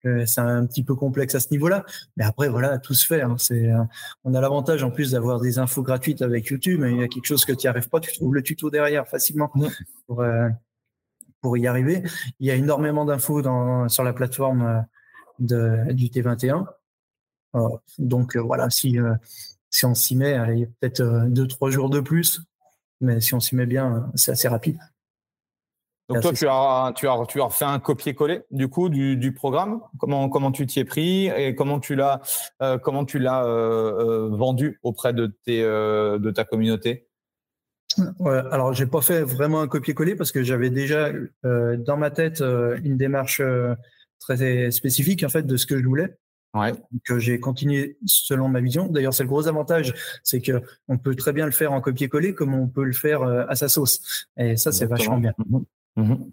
c'est 0.05 0.41
un 0.41 0.67
petit 0.67 0.83
peu 0.83 0.95
complexe 0.95 1.35
à 1.35 1.41
ce 1.41 1.49
niveau-là. 1.51 1.85
Mais 2.17 2.25
après, 2.25 2.49
voilà, 2.49 2.79
tout 2.79 2.95
se 2.95 3.07
fait. 3.07 3.23
Hein. 3.23 3.37
C'est, 3.39 3.71
euh, 3.71 3.83
on 4.25 4.35
a 4.35 4.41
l'avantage 4.41 4.83
en 4.83 4.91
plus 4.91 5.13
d'avoir 5.13 5.41
des 5.41 5.59
infos 5.59 5.83
gratuites 5.83 6.23
avec 6.23 6.47
YouTube. 6.47 6.81
Mais 6.81 6.93
il 6.93 7.01
y 7.01 7.03
a 7.03 7.09
quelque 7.09 7.27
chose 7.27 7.45
que 7.45 7.53
tu 7.53 7.67
n'y 7.67 7.69
arrives 7.69 7.89
pas, 7.89 8.01
tu 8.01 8.13
trouves 8.13 8.35
le 8.35 8.43
tuto 8.43 8.71
derrière 8.71 9.07
facilement 9.07 9.51
pour, 10.07 10.23
euh, 10.23 10.49
pour 11.41 11.57
y 11.57 11.67
arriver. 11.67 12.03
Il 12.41 12.47
y 12.47 12.51
a 12.51 12.55
énormément 12.55 13.05
d'infos 13.05 13.43
dans, 13.43 13.89
sur 13.89 14.05
la 14.05 14.13
plateforme 14.13 14.63
euh, 14.63 14.81
de, 15.39 15.93
du 15.93 16.07
T21. 16.07 16.67
donc 17.99 18.37
voilà, 18.37 18.71
si 18.71 18.99
si 19.71 19.87
on 19.87 19.95
s'y 19.95 20.17
met, 20.17 20.39
il 20.53 20.59
y 20.59 20.65
a 20.65 20.67
peut-être 20.81 21.29
deux, 21.29 21.47
trois 21.47 21.71
jours 21.71 21.89
de 21.89 22.01
plus, 22.01 22.43
mais 23.01 23.21
si 23.21 23.35
on 23.35 23.41
s'y 23.41 23.57
met 23.57 23.67
bien, 23.67 24.11
c'est 24.15 24.33
assez 24.33 24.49
rapide. 24.49 24.79
Donc 26.13 26.23
toi, 26.23 26.33
tu 26.33 26.47
as, 26.49 26.93
tu, 26.95 27.09
as, 27.09 27.27
tu 27.27 27.41
as 27.41 27.49
fait 27.49 27.65
un 27.65 27.79
copier-coller 27.79 28.43
du 28.51 28.69
coup 28.69 28.89
du, 28.89 29.17
du, 29.17 29.33
programme. 29.33 29.81
Comment, 29.99 30.29
comment 30.29 30.53
tu 30.53 30.67
t'y 30.67 30.81
es 30.81 30.85
pris 30.85 31.27
et 31.29 31.55
comment 31.55 31.81
tu 31.81 31.95
l'as 31.95 32.21
euh, 32.61 32.79
comment 32.79 33.05
tu 33.05 33.19
l'as 33.19 33.45
euh, 33.45 34.29
euh, 34.29 34.29
vendu 34.37 34.79
auprès 34.83 35.13
de, 35.13 35.27
tes, 35.45 35.63
de 35.63 36.31
ta 36.31 36.45
communauté? 36.45 37.09
Ouais, 38.19 38.41
Alors 38.51 38.73
j'ai 38.73 38.87
pas 38.87 39.01
fait 39.01 39.23
vraiment 39.23 39.61
un 39.61 39.69
copier-coller 39.69 40.17
parce 40.17 40.33
que 40.33 40.43
j'avais 40.43 40.71
déjà 40.71 41.11
dans 41.43 41.97
ma 41.97 42.11
tête 42.11 42.41
une 42.41 42.97
démarche 42.97 43.43
très 44.21 44.71
spécifique 44.71 45.25
en 45.25 45.29
fait 45.29 45.47
de 45.47 45.57
ce 45.57 45.67
que 45.67 45.79
je 45.79 45.85
voulais. 45.85 46.17
Ouais. 46.55 46.73
Donc 46.73 47.19
j'ai 47.19 47.41
continué 47.41 47.97
selon 48.05 48.49
ma 48.49 48.61
vision. 48.61 48.87
D'ailleurs, 48.87 49.15
c'est 49.15 49.23
le 49.23 49.29
gros 49.29 49.49
avantage, 49.49 49.95
c'est 50.23 50.43
que 50.43 50.63
on 50.89 50.99
peut 50.99 51.15
très 51.15 51.33
bien 51.33 51.47
le 51.47 51.53
faire 51.53 51.73
en 51.73 51.81
copier-coller 51.81 52.35
comme 52.35 52.55
on 52.55 52.67
peut 52.67 52.85
le 52.85 52.93
faire 52.93 53.23
à 53.23 53.55
sa 53.57 53.69
sauce. 53.69 54.27
Et 54.37 54.57
ça, 54.57 54.73
c'est 54.73 54.87
vachement 54.87 55.19
bien. 55.19 55.35
Mhm. 55.97 56.33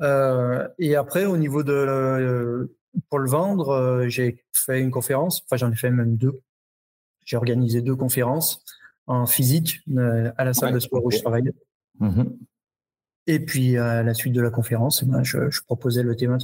Euh, 0.00 0.68
et 0.78 0.96
après, 0.96 1.24
au 1.24 1.36
niveau 1.36 1.62
de 1.62 1.72
euh, 1.72 2.76
pour 3.10 3.18
le 3.18 3.28
vendre, 3.28 3.70
euh, 3.70 4.08
j'ai 4.08 4.44
fait 4.52 4.80
une 4.80 4.90
conférence. 4.90 5.42
Enfin, 5.44 5.56
j'en 5.56 5.70
ai 5.70 5.76
fait 5.76 5.90
même 5.90 6.16
deux. 6.16 6.40
J'ai 7.24 7.36
organisé 7.36 7.80
deux 7.80 7.96
conférences 7.96 8.62
en 9.06 9.26
physique 9.26 9.80
à 10.36 10.44
la 10.44 10.54
salle 10.54 10.74
de 10.74 10.78
sport 10.78 11.04
où 11.04 11.10
je 11.10 11.18
travaille. 11.18 11.52
Mhm. 12.00 12.36
Et 13.26 13.40
puis 13.40 13.78
à 13.78 14.02
la 14.02 14.12
suite 14.12 14.34
de 14.34 14.42
la 14.42 14.50
conférence, 14.50 15.02
eh 15.02 15.06
ben, 15.06 15.22
je, 15.22 15.38
proposais 15.62 16.02
le 16.02 16.14
thème 16.16 16.36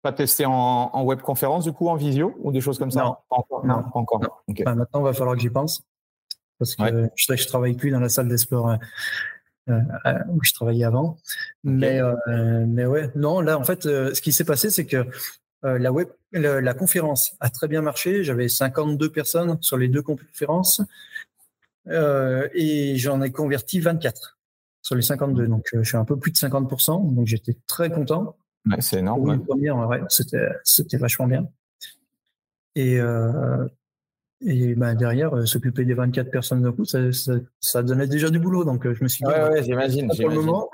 Pas 0.00 0.12
testé 0.12 0.46
en, 0.46 0.52
en 0.52 1.04
web 1.04 1.20
conférence 1.20 1.64
du 1.64 1.72
coup, 1.72 1.88
en 1.88 1.96
visio 1.96 2.34
ou 2.38 2.52
des 2.52 2.62
choses 2.62 2.78
comme 2.78 2.90
ça? 2.90 3.04
Non, 3.04 3.16
pas 3.28 3.36
encore. 3.36 3.66
Non, 3.66 3.82
pas 3.82 3.98
encore. 3.98 4.44
maintenant, 4.48 5.00
il 5.00 5.04
va 5.04 5.12
falloir 5.12 5.36
que 5.36 5.42
j'y 5.42 5.50
pense 5.50 5.82
parce 6.60 6.76
que 6.76 7.10
je, 7.16 7.36
je 7.36 7.46
travaille 7.46 7.74
plus 7.74 7.90
dans 7.90 8.00
la 8.00 8.10
salle 8.10 8.28
de 8.28 8.36
sport 8.36 8.68
euh, 8.68 8.76
où 9.68 10.42
je 10.42 10.52
travaillais 10.52 10.84
avant. 10.84 11.18
Mais, 11.64 12.00
euh, 12.00 12.64
mais 12.66 12.86
ouais, 12.86 13.10
non, 13.14 13.40
là, 13.40 13.58
en 13.58 13.64
fait, 13.64 13.86
euh, 13.86 14.14
ce 14.14 14.20
qui 14.20 14.32
s'est 14.32 14.44
passé, 14.44 14.70
c'est 14.70 14.86
que 14.86 15.06
la 15.62 15.92
web, 15.92 16.08
la, 16.32 16.72
conférence 16.74 17.36
a 17.40 17.50
très 17.50 17.68
bien 17.68 17.82
marché. 17.82 18.24
J'avais 18.24 18.48
52 18.48 19.10
personnes 19.12 19.58
sur 19.60 19.76
les 19.76 19.88
deux 19.88 20.00
conférences 20.00 20.80
et 21.86 22.94
j'en 22.96 23.20
ai 23.20 23.30
converti 23.30 23.78
24 23.78 24.38
sur 24.80 24.94
les 24.94 25.02
52. 25.02 25.48
Donc, 25.48 25.68
je 25.74 25.82
suis 25.82 25.98
un 25.98 26.06
peu 26.06 26.18
plus 26.18 26.32
de 26.32 26.38
50%. 26.38 27.14
Donc, 27.14 27.26
j'étais 27.26 27.58
très 27.66 27.90
content. 27.90 28.36
c'est 28.78 29.00
énorme. 29.00 29.44
ouais, 29.86 30.00
c'était, 30.08 30.48
c'était 30.64 30.96
vachement 30.96 31.26
bien. 31.26 31.46
Et, 32.74 32.98
et 34.42 34.74
ben 34.74 34.94
derrière, 34.94 35.36
euh, 35.36 35.44
s'occuper 35.44 35.84
des 35.84 35.94
24 35.94 36.30
personnes 36.30 36.62
d'un 36.62 36.72
coup, 36.72 36.84
ça, 36.84 36.98
ça, 37.60 37.82
donnait 37.82 38.06
déjà 38.06 38.30
du 38.30 38.38
boulot. 38.38 38.64
Donc 38.64 38.86
euh, 38.86 38.94
je 38.94 39.02
me 39.02 39.08
suis 39.08 39.24
dit, 39.24 39.30
ouais, 39.30 39.50
ouais, 39.50 39.62
j'imagine. 39.62 40.08
Pour 40.08 40.28
le 40.28 40.34
moment. 40.34 40.70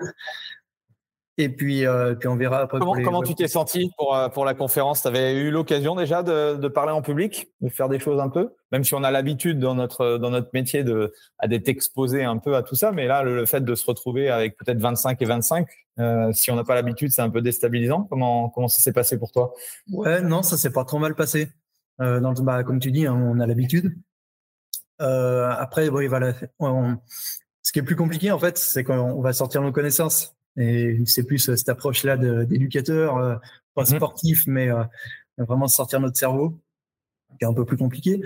Et 1.39 1.51
puis, 1.51 1.85
euh, 1.85 2.15
puis 2.15 2.29
on 2.29 2.37
verra 2.37 2.61
après. 2.61 2.79
Comment, 2.79 2.95
comment 2.95 3.23
tu 3.23 3.35
t'es 3.35 3.49
senti 3.49 3.91
pour, 3.99 4.17
pour 4.33 4.47
la 4.47 4.55
conférence? 4.55 5.03
Tu 5.03 5.09
avais 5.09 5.35
eu 5.35 5.51
l'occasion 5.51 5.95
déjà 5.95 6.23
de, 6.23 6.57
de, 6.57 6.69
parler 6.69 6.93
en 6.93 7.03
public, 7.03 7.49
de 7.61 7.69
faire 7.69 7.91
des 7.91 7.99
choses 7.99 8.21
un 8.21 8.31
peu? 8.31 8.55
Même 8.73 8.85
si 8.85 8.95
on 8.95 9.03
a 9.05 9.11
l'habitude 9.11 9.59
dans 9.59 9.75
notre, 9.75 10.17
dans 10.17 10.31
notre 10.31 10.49
métier 10.55 10.83
de, 10.83 11.13
d'être 11.47 11.69
exposé 11.69 12.25
un 12.25 12.39
peu 12.39 12.57
à 12.57 12.63
tout 12.63 12.75
ça, 12.75 12.91
mais 12.91 13.07
là, 13.07 13.23
le, 13.23 13.45
fait 13.45 13.63
de 13.63 13.75
se 13.75 13.85
retrouver 13.85 14.31
avec 14.31 14.57
peut-être 14.57 14.79
25 14.79 15.21
et 15.21 15.25
25, 15.27 15.69
si 16.33 16.51
on 16.51 16.57
n'a 16.57 16.65
pas 16.65 16.75
l'habitude, 16.75 17.11
c'est 17.11 17.23
un 17.23 17.31
peu 17.31 17.43
déstabilisant. 17.43 18.05
Comment, 18.09 18.49
comment 18.49 18.69
ça 18.69 18.81
s'est 18.81 18.95
passé 18.95 19.19
pour 19.19 19.31
toi? 19.31 19.53
Ouais, 19.91 20.23
non, 20.23 20.43
ça 20.43 20.57
s'est 20.57 20.73
pas 20.73 20.85
trop 20.87 20.99
mal 20.99 21.15
passé. 21.15 21.49
Euh, 22.01 22.21
dans 22.21 22.33
bah, 22.35 22.63
comme 22.63 22.79
tu 22.79 22.93
dis, 22.93 23.07
hein, 23.07 23.15
on 23.15 23.41
a 23.41 23.47
l'habitude. 23.47 23.97
Euh, 25.01 25.51
après, 25.51 25.91
bon, 25.91 26.07
voilà, 26.09 26.35
ce 27.63 27.73
qui 27.73 27.79
est 27.79 27.83
plus 27.83 27.97
compliqué 27.97 28.31
en 28.31 28.39
fait, 28.39 28.59
c'est 28.59 28.85
qu'on 28.85 29.21
va 29.21 29.33
sortir 29.33 29.63
nos 29.63 29.73
connaissances. 29.73 30.35
Et 30.59 30.99
c'est 31.05 31.25
plus 31.25 31.39
cette 31.39 31.69
approche-là 31.69 32.17
d'éducateur, 32.17 33.19
euh, 33.19 33.37
pas 33.75 33.83
mhm. 33.83 33.97
sportif, 33.97 34.47
mais 34.47 34.71
euh, 34.71 34.85
vraiment 35.37 35.69
sortir 35.69 36.01
notre 36.01 36.17
cerveau, 36.17 36.59
qui 37.39 37.45
est 37.45 37.49
un 37.49 37.53
peu 37.53 37.67
plus 37.67 37.77
compliqué. 37.77 38.23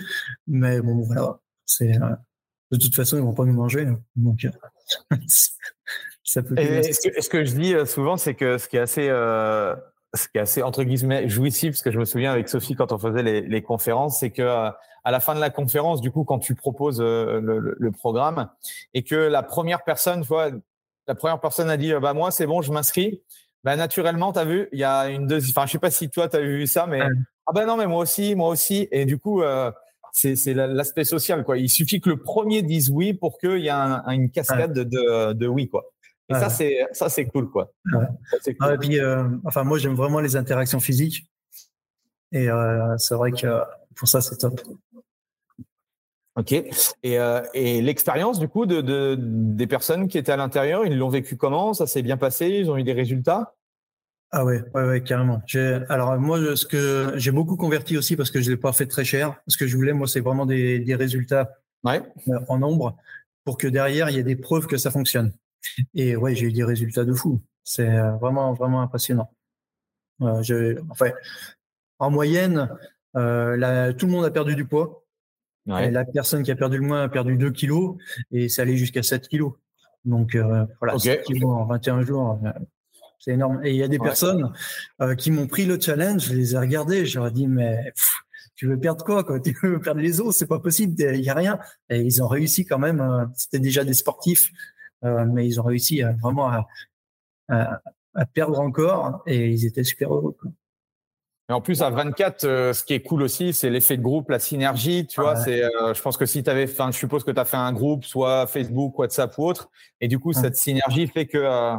Mais 0.47 0.81
bon, 0.81 1.03
voilà, 1.03 1.41
c'est 1.67 1.99
de 2.71 2.77
toute 2.77 2.95
façon, 2.95 3.17
ils 3.17 3.23
vont 3.23 3.35
pas 3.35 3.45
nous 3.45 3.53
manger, 3.53 3.89
donc 4.15 4.47
ça 6.23 6.43
peut. 6.43 6.57
Et 6.57 6.93
ce, 6.93 7.09
que, 7.09 7.21
ce 7.21 7.29
que 7.29 7.45
je 7.45 7.57
dis 7.57 7.75
souvent, 7.85 8.17
c'est 8.17 8.37
que 8.37 8.59
ce 8.59 8.69
qui 8.69 8.77
est 8.77 8.81
assez 8.81 9.09
ce 10.15 10.29
qui 10.29 10.39
est 10.39 10.41
assez 10.41 10.63
entre 10.63 10.83
guillemets 10.83 11.29
jouissif, 11.29 11.73
parce 11.73 11.83
que 11.83 11.91
je 11.91 11.99
me 11.99 12.05
souviens 12.05 12.33
avec 12.33 12.49
Sophie 12.49 12.75
quand 12.75 12.93
on 12.93 12.99
faisait 12.99 13.23
les, 13.23 13.43
les 13.43 13.63
conférences, 13.63 14.21
c'est 14.21 14.31
que 14.31 14.43
euh, 14.43 14.71
à 15.05 15.11
la 15.11 15.21
fin 15.21 15.35
de 15.35 15.41
la 15.41 15.51
conférence, 15.51 16.01
du 16.01 16.11
coup, 16.11 16.25
quand 16.25 16.39
tu 16.39 16.55
proposes 16.55 17.01
euh, 17.01 17.41
le, 17.41 17.77
le, 17.79 17.93
programme 17.93 18.51
et 18.93 19.03
que 19.03 19.15
la 19.15 19.43
première 19.43 19.85
personne, 19.85 20.23
tu 20.23 20.29
vois, 20.29 20.51
la 21.07 21.15
première 21.15 21.41
personne 21.41 21.71
a 21.71 21.77
dit 21.77 21.93
bah 22.01 22.13
moi 22.13 22.31
c'est 22.31 22.47
bon, 22.47 22.63
je 22.63 22.73
m'inscris. 22.73 23.23
Bah 23.63 23.77
naturellement, 23.77 24.33
tu 24.33 24.39
as 24.39 24.45
vu, 24.45 24.69
il 24.73 24.79
y 24.79 24.85
a 24.85 25.11
une 25.11 25.27
deuxième. 25.27 25.53
Enfin, 25.57 25.67
je 25.67 25.73
sais 25.73 25.79
pas 25.79 25.91
si 25.91 26.09
toi 26.09 26.29
tu 26.29 26.37
as 26.37 26.41
vu 26.41 26.67
ça, 26.67 26.87
mais 26.87 27.03
ah 27.47 27.53
ben 27.53 27.67
non, 27.67 27.77
mais 27.77 27.87
moi 27.87 28.03
aussi, 28.03 28.35
moi 28.35 28.49
aussi. 28.49 28.89
Et 28.91 29.05
du 29.05 29.19
coup, 29.19 29.43
euh, 29.43 29.71
c'est 30.13 30.55
l'aspect 30.55 31.05
social 31.05 31.45
quoi. 31.45 31.59
Il 31.59 31.69
suffit 31.69 32.01
que 32.01 32.11
le 32.11 32.17
premier 32.17 32.63
dise 32.63 32.91
oui 32.91 33.13
pour 33.13 33.39
qu'il 33.39 33.59
y 33.59 33.67
ait 33.67 33.71
un, 33.71 34.03
une 34.09 34.31
cascade 34.31 34.73
de, 34.73 34.85
de, 34.85 35.33
de 35.35 35.47
oui 35.47 35.69
quoi. 35.69 35.85
Et 36.31 36.35
ça, 36.35 36.49
c'est 36.49 36.79
ça, 36.93 37.09
c'est 37.09 37.27
cool, 37.27 37.51
quoi. 37.51 37.73
et 38.45 38.79
puis, 38.79 39.01
euh, 39.01 39.25
enfin, 39.45 39.65
moi, 39.65 39.79
j'aime 39.79 39.95
vraiment 39.95 40.21
les 40.21 40.37
interactions 40.37 40.81
physiques. 40.81 41.27
Et 42.33 42.49
euh, 42.49 42.97
c'est 42.99 43.17
vrai 43.17 43.33
que 43.33 43.63
pour 43.97 44.07
ça, 44.07 44.21
c'est 44.21 44.37
top. 44.37 44.61
Ok. 46.37 46.53
Et, 46.53 47.19
euh, 47.19 47.43
et 47.53 47.83
l'expérience, 47.83 48.39
du 48.39 48.49
coup, 48.49 48.65
de, 48.65 48.81
de, 48.81 49.17
des 49.19 49.67
personnes 49.67 50.07
qui 50.07 50.19
étaient 50.19 50.31
à 50.31 50.37
l'intérieur, 50.37 50.87
ils 50.87 50.97
l'ont 50.97 51.09
vécu 51.09 51.37
comment? 51.37 51.75
Ça 51.75 51.89
s'est 51.89 52.03
bien 52.03 52.17
passé? 52.17 52.47
Ils 52.49 52.71
ont 52.71 52.77
eu 52.77 52.85
des 52.85 52.93
résultats? 52.93 53.55
Ah 54.31 54.45
ouais, 54.45 54.63
ouais, 54.75 54.85
ouais, 54.85 55.03
carrément. 55.03 55.43
Alors 55.89 56.17
moi, 56.21 56.39
ce 56.55 56.65
que 56.65 57.13
j'ai 57.17 57.33
beaucoup 57.33 57.57
converti 57.57 57.99
aussi 57.99 58.15
parce 58.15 58.31
que 58.31 58.41
je 58.41 58.49
l'ai 58.49 58.57
pas 58.57 58.73
fait 58.73 58.87
très 58.87 59.05
cher. 59.05 59.35
Ce 59.49 59.57
que 59.57 59.67
je 59.67 59.77
voulais, 59.77 59.93
moi, 59.93 60.07
c'est 60.07 60.21
vraiment 60.21 60.47
des, 60.47 60.79
des 60.79 60.95
résultats 60.95 61.51
ouais. 61.83 62.01
en 62.49 62.59
nombre 62.59 62.97
pour 63.45 63.59
que 63.59 63.67
derrière 63.67 64.09
il 64.09 64.15
y 64.17 64.19
ait 64.21 64.23
des 64.23 64.37
preuves 64.37 64.69
que 64.69 64.77
ça 64.77 64.93
fonctionne. 64.93 65.33
Et 65.95 66.17
ouais, 66.17 66.35
j'ai 66.35 66.47
eu 66.47 66.53
des 66.53 66.65
résultats 66.65 67.05
de 67.05 67.13
fou. 67.13 67.41
C'est 67.65 67.89
euh, 67.89 68.13
vraiment, 68.17 68.53
vraiment 68.55 68.83
impressionnant. 68.83 69.31
Euh, 70.23 70.43
je, 70.43 70.81
enfin, 70.91 71.11
en 71.99 72.11
moyenne, 72.11 72.69
euh, 73.17 73.93
tout 73.93 74.07
le 74.07 74.13
monde 74.13 74.25
a 74.25 74.31
perdu 74.31 74.55
du 74.55 74.65
poids. 74.65 75.05
La 75.67 76.05
personne 76.05 76.43
qui 76.43 76.51
a 76.51 76.57
perdu 76.57 76.79
le 76.79 76.87
moins 76.87 77.05
a 77.05 77.09
perdu 77.09 77.37
2 77.37 77.53
kilos 77.53 77.97
et 78.33 78.49
c'est 78.49 78.63
allé 78.63 78.77
jusqu'à 78.77 79.03
7 79.03 79.29
kilos. 79.29 79.53
Donc 80.05 80.35
euh, 80.35 80.67
voilà, 80.81 80.99
7 80.99 81.23
kilos 81.23 81.51
en 81.51 81.67
21 81.67 82.03
jours, 82.03 82.41
c'est 83.21 83.33
énorme. 83.33 83.65
Et 83.65 83.71
il 83.71 83.77
y 83.77 83.83
a 83.85 83.89
des 83.89 83.99
personnes 83.99 84.53
qui 85.17 85.31
m'ont 85.31 85.47
pris 85.47 85.67
le 85.67 85.79
challenge, 85.79 86.25
je 86.25 86.35
les 86.35 86.55
ai 86.55 86.59
regardés, 86.59 87.07
je 87.07 87.19
leur 87.19 87.29
ai 87.29 87.31
dit 87.31 87.47
mais 87.47 87.93
tu 88.57 88.67
veux 88.67 88.81
perdre 88.81 89.05
quoi, 89.05 89.23
quoi? 89.23 89.39
Tu 89.45 89.55
veux 89.63 89.81
perdre 89.81 90.01
les 90.01 90.21
os? 90.21 90.37
C'est 90.37 90.49
pas 90.49 90.59
possible, 90.59 90.95
il 90.99 91.21
y 91.21 91.31
a 91.31 91.35
rien. 91.35 91.61
Et 91.89 92.01
ils 92.01 92.21
ont 92.21 92.29
réussi 92.29 92.65
quand 92.65 92.79
même. 92.79 93.31
C'était 93.37 93.61
déjà 93.61 93.85
des 93.85 93.95
sportifs 93.95 94.51
mais 95.03 95.47
ils 95.47 95.61
ont 95.61 95.65
réussi 95.65 96.03
à, 96.03 96.13
vraiment 96.13 96.49
à, 96.49 96.67
à, 97.49 98.27
perdre 98.27 98.61
encore 98.61 99.23
et 99.27 99.49
ils 99.49 99.67
étaient 99.67 99.85
super 99.85 100.13
heureux. 100.15 100.37
Et 101.51 101.53
en 101.53 101.61
plus, 101.61 101.83
à 101.83 101.91
24, 101.91 102.45
euh, 102.45 102.73
ce 102.73 102.85
qui 102.85 102.95
est 102.95 103.01
cool 103.01 103.23
aussi, 103.23 103.53
c'est 103.53 103.71
l'effet 103.71 103.97
de 103.97 104.03
groupe, 104.03 104.31
la 104.31 104.39
synergie. 104.39 105.05
Tu 105.09 105.21
vois, 105.21 105.35
c'est, 105.35 105.65
euh, 105.65 105.93
je 105.95 106.01
pense 106.01 106.17
que 106.17 106.25
si 106.25 106.45
tu 106.45 106.49
avais, 106.49 106.71
enfin, 106.71 106.93
je 106.93 106.97
suppose 106.97 107.25
que 107.25 107.33
tu 107.33 107.41
as 107.41 107.45
fait 107.45 107.57
un 107.57 107.73
groupe, 107.73 108.05
soit 108.05 108.47
Facebook, 108.47 108.97
WhatsApp 108.97 109.37
ou 109.37 109.47
autre. 109.47 109.69
Et 110.01 110.07
du 110.07 110.21
coup, 110.21 110.33
cette 110.33 110.55
synergie 110.55 111.09
fait 111.09 111.27
que 111.27 111.75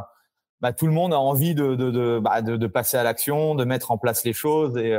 bah, 0.59 0.73
tout 0.73 0.87
le 0.87 0.91
monde 0.91 1.13
a 1.13 1.19
envie 1.19 1.55
de, 1.55 1.75
de, 1.75 1.89
de, 1.89 2.19
bah, 2.19 2.41
de, 2.41 2.57
de 2.57 2.67
passer 2.67 2.97
à 2.97 3.03
l'action, 3.03 3.55
de 3.55 3.63
mettre 3.63 3.91
en 3.91 3.97
place 3.97 4.25
les 4.25 4.33
choses. 4.33 4.75
Et, 4.75 4.93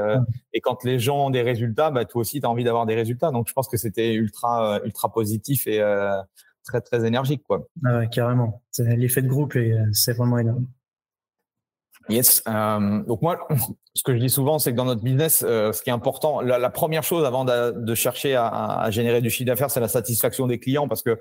et 0.54 0.62
quand 0.62 0.84
les 0.84 0.98
gens 0.98 1.26
ont 1.26 1.30
des 1.30 1.42
résultats, 1.42 1.90
bah, 1.90 2.06
toi 2.06 2.22
aussi, 2.22 2.40
tu 2.40 2.46
as 2.46 2.48
envie 2.48 2.64
d'avoir 2.64 2.86
des 2.86 2.94
résultats. 2.94 3.30
Donc, 3.30 3.48
je 3.48 3.52
pense 3.52 3.68
que 3.68 3.76
c'était 3.76 4.14
ultra, 4.14 4.80
ultra 4.86 5.12
positif 5.12 5.66
et 5.66 5.82
très 6.64 6.81
très 6.81 7.04
énergique 7.04 7.42
quoi. 7.47 7.66
Ah 7.85 8.07
carrément. 8.07 8.62
L'effet 8.78 9.23
de 9.23 9.28
groupe 9.28 9.57
c'est 9.92 10.12
vraiment 10.12 10.38
énorme. 10.38 10.66
Yes. 12.09 12.42
Euh, 12.49 13.02
donc 13.04 13.23
moi, 13.23 13.47
ce 13.95 14.02
que 14.02 14.14
je 14.14 14.19
dis 14.19 14.31
souvent, 14.31 14.59
c'est 14.59 14.73
que 14.73 14.76
dans 14.76 14.85
notre 14.85 15.02
business, 15.02 15.45
euh, 15.47 15.73
ce 15.73 15.83
qui 15.83 15.90
est 15.90 15.92
important, 15.92 16.40
la, 16.40 16.71
première 16.71 17.02
chose 17.02 17.25
avant 17.25 17.45
de, 17.45 17.95
chercher 17.95 18.35
à, 18.35 18.47
à, 18.49 18.90
générer 18.90 19.21
du 19.21 19.31
chiffre 19.31 19.47
d'affaires, 19.47 19.71
c'est 19.71 19.81
la 19.81 19.88
satisfaction 19.88 20.47
des 20.47 20.59
clients, 20.59 20.88
parce 20.88 21.02
que 21.02 21.19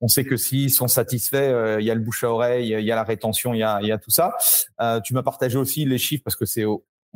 on 0.00 0.08
sait 0.08 0.24
que 0.24 0.36
s'ils 0.36 0.70
sont 0.70 0.88
satisfaits, 0.88 1.36
euh, 1.36 1.80
il 1.80 1.86
y 1.86 1.90
a 1.90 1.94
le 1.94 2.00
bouche 2.00 2.24
à 2.24 2.30
oreille, 2.30 2.70
il 2.70 2.84
y 2.84 2.92
a 2.92 2.96
la 2.96 3.04
rétention, 3.04 3.54
il 3.54 3.58
y 3.58 3.62
a, 3.62 3.80
il 3.82 3.88
y 3.88 3.92
a 3.92 3.98
tout 3.98 4.10
ça. 4.10 4.34
Tu 5.04 5.14
m'as 5.14 5.22
partagé 5.22 5.58
aussi 5.58 5.84
les 5.84 5.98
chiffres 5.98 6.24
parce 6.24 6.36
que 6.36 6.44
c'est 6.46 6.64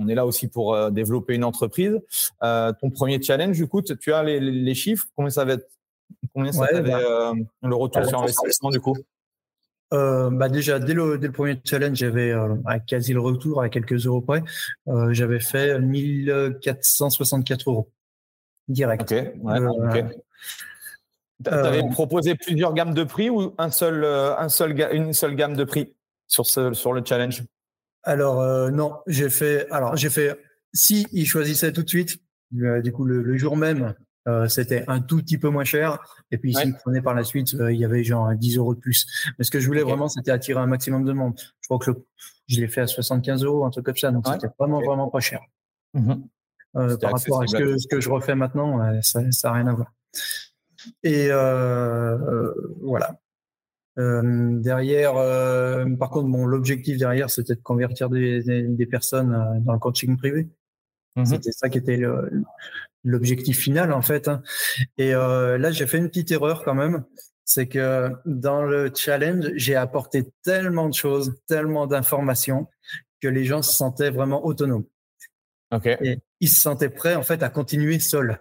on 0.01 0.07
est 0.07 0.15
là 0.15 0.25
aussi 0.25 0.47
pour 0.47 0.91
développer 0.93 1.35
une 1.35 1.45
entreprise. 1.45 1.99
ton 2.41 2.91
premier 2.95 3.21
challenge, 3.21 3.57
du 3.57 3.67
coup, 3.67 3.83
tu 3.83 4.13
as 4.13 4.23
les, 4.23 4.39
les 4.41 4.75
chiffres. 4.75 5.07
Combien 5.17 5.31
ça 5.31 5.45
va 5.45 5.55
être 5.55 5.69
Combien 6.38 6.52
ça 6.52 6.73
ouais, 6.73 6.83
bah, 6.83 7.00
euh, 7.00 7.35
le 7.64 7.75
retour 7.75 8.04
sur 8.04 8.23
investissement 8.23 8.71
du 8.71 8.78
coup 8.78 8.97
euh, 9.92 10.30
bah 10.30 10.49
déjà 10.49 10.78
dès 10.78 10.95
le, 10.95 11.18
dès 11.18 11.26
le 11.26 11.33
premier 11.33 11.61
challenge 11.64 11.97
j'avais 11.97 12.30
euh, 12.30 12.54
quasi 12.87 13.12
le 13.12 13.18
retour 13.18 13.61
à 13.61 13.68
quelques 13.68 14.07
euros 14.07 14.21
près 14.21 14.45
euh, 14.87 15.12
j'avais 15.12 15.40
fait 15.40 15.80
1464 15.80 17.71
euros 17.71 17.90
direct. 18.68 19.02
Ok, 19.02 19.11
ouais, 19.42 19.59
Tu 21.42 21.50
avais 21.50 21.83
proposé 21.88 22.37
plusieurs 22.37 22.73
gammes 22.73 22.95
de 22.95 23.02
prix 23.02 23.30
ou 23.30 23.52
un 23.59 23.73
seul, 23.73 24.04
un 24.04 24.49
seul, 24.49 24.78
une 24.92 25.12
seule 25.12 25.35
gamme 25.35 25.57
de 25.57 25.64
prix 25.64 25.92
sur, 26.28 26.47
ce, 26.47 26.73
sur 26.73 26.92
le 26.92 27.02
challenge? 27.04 27.42
Alors, 28.04 28.71
non, 28.71 28.99
j'ai 29.09 29.30
fait. 29.30 29.66
Alors, 29.71 29.97
j'ai 29.97 30.11
fait. 30.11 30.38
Si 30.75 31.07
ils 31.12 31.26
choisissaient 31.26 31.73
tout 31.73 31.83
de 31.83 31.88
suite, 31.88 32.18
du 32.50 32.92
coup, 32.92 33.04
le, 33.04 33.37
jour 33.38 33.57
même, 33.57 33.95
c'était 34.49 34.85
un 34.89 35.01
tout 35.01 35.19
petit 35.19 35.39
peu 35.39 35.49
moins 35.49 35.65
cher. 35.65 35.99
Et 36.31 36.39
puis, 36.39 36.55
s'ils 36.55 36.75
prenaient 36.75 37.03
par 37.03 37.15
la 37.15 37.25
suite, 37.25 37.53
il 37.53 37.77
y 37.77 37.85
avait 37.85 38.05
genre 38.05 38.33
10 38.35 38.59
euros 38.59 38.75
de 38.75 38.81
plus. 38.81 39.07
Mais 39.39 39.45
ce 39.45 39.51
que 39.51 39.61
je 39.61 39.67
voulais 39.67 39.83
vraiment, 39.83 40.09
c'était 40.09 40.31
attirer 40.31 40.61
un 40.61 40.67
maximum 40.67 41.05
de 41.05 41.13
monde. 41.13 41.35
Je 41.61 41.69
crois 41.69 41.79
que 41.79 41.91
je 42.47 42.61
l'ai 42.61 42.69
fait 42.69 42.81
à 42.81 42.87
75 42.87 43.45
euros, 43.45 43.65
un 43.65 43.71
truc 43.71 43.87
comme 43.87 43.97
ça. 43.97 44.11
Donc, 44.11 44.27
c'était 44.27 44.49
vraiment, 44.59 44.81
vraiment 44.81 45.09
pas 45.09 45.21
cher. 45.21 45.41
Mmh 45.95 46.15
par 46.75 47.13
rapport 47.13 47.43
à 47.43 47.47
ce 47.47 47.57
que, 47.57 47.79
ce 47.79 47.89
que, 47.89 48.01
je 48.01 48.11
refais 48.11 48.35
maintenant, 48.35 49.01
ça 49.03 49.23
n'a 49.23 49.53
rien 49.53 49.67
à 49.67 49.73
voir. 49.73 49.93
Et 51.03 51.29
voilà. 52.83 53.19
derrière, 53.97 55.15
par 55.99 56.11
contre, 56.11 56.29
bon, 56.29 56.47
l'objectif 56.47 56.99
derrière, 56.99 57.31
c'était 57.31 57.55
de 57.55 57.61
convertir 57.61 58.11
des, 58.11 58.43
des, 58.43 58.87
personnes 58.87 59.63
dans 59.65 59.73
le 59.73 59.79
coaching 59.79 60.17
privé. 60.17 60.49
Mmh 61.19 61.27
c'était 61.27 61.53
ça 61.53 61.69
qui 61.69 61.79
était 61.79 62.01
l'objectif 63.05 63.59
final 63.59 63.93
en 63.93 64.03
fait. 64.03 64.29
Hein. 64.29 64.43
Et 64.99 65.13
là, 65.13 65.71
j'ai 65.71 65.87
fait 65.87 65.99
une 65.99 66.09
petite 66.09 66.31
erreur 66.31 66.63
quand 66.65 66.75
même. 66.75 67.05
C'est 67.45 67.67
que 67.67 68.11
dans 68.27 68.63
le 68.63 68.93
challenge, 68.95 69.51
j'ai 69.57 69.75
apporté 69.75 70.31
tellement 70.43 70.89
de 70.89 70.95
choses, 70.95 71.35
tellement 71.47 71.87
d'informations 71.87 72.69
que 73.21 73.29
les 73.29 73.45
gens 73.45 73.63
se 73.63 73.75
sentaient 73.75 74.11
vraiment 74.11 74.47
autonomes. 74.47 74.85
Et 75.85 76.21
ils 76.41 76.49
se 76.49 76.61
sentaient 76.61 76.89
prêts 76.89 77.15
en 77.15 77.23
fait 77.23 77.43
à 77.43 77.49
continuer 77.49 77.99
seuls. 77.99 78.39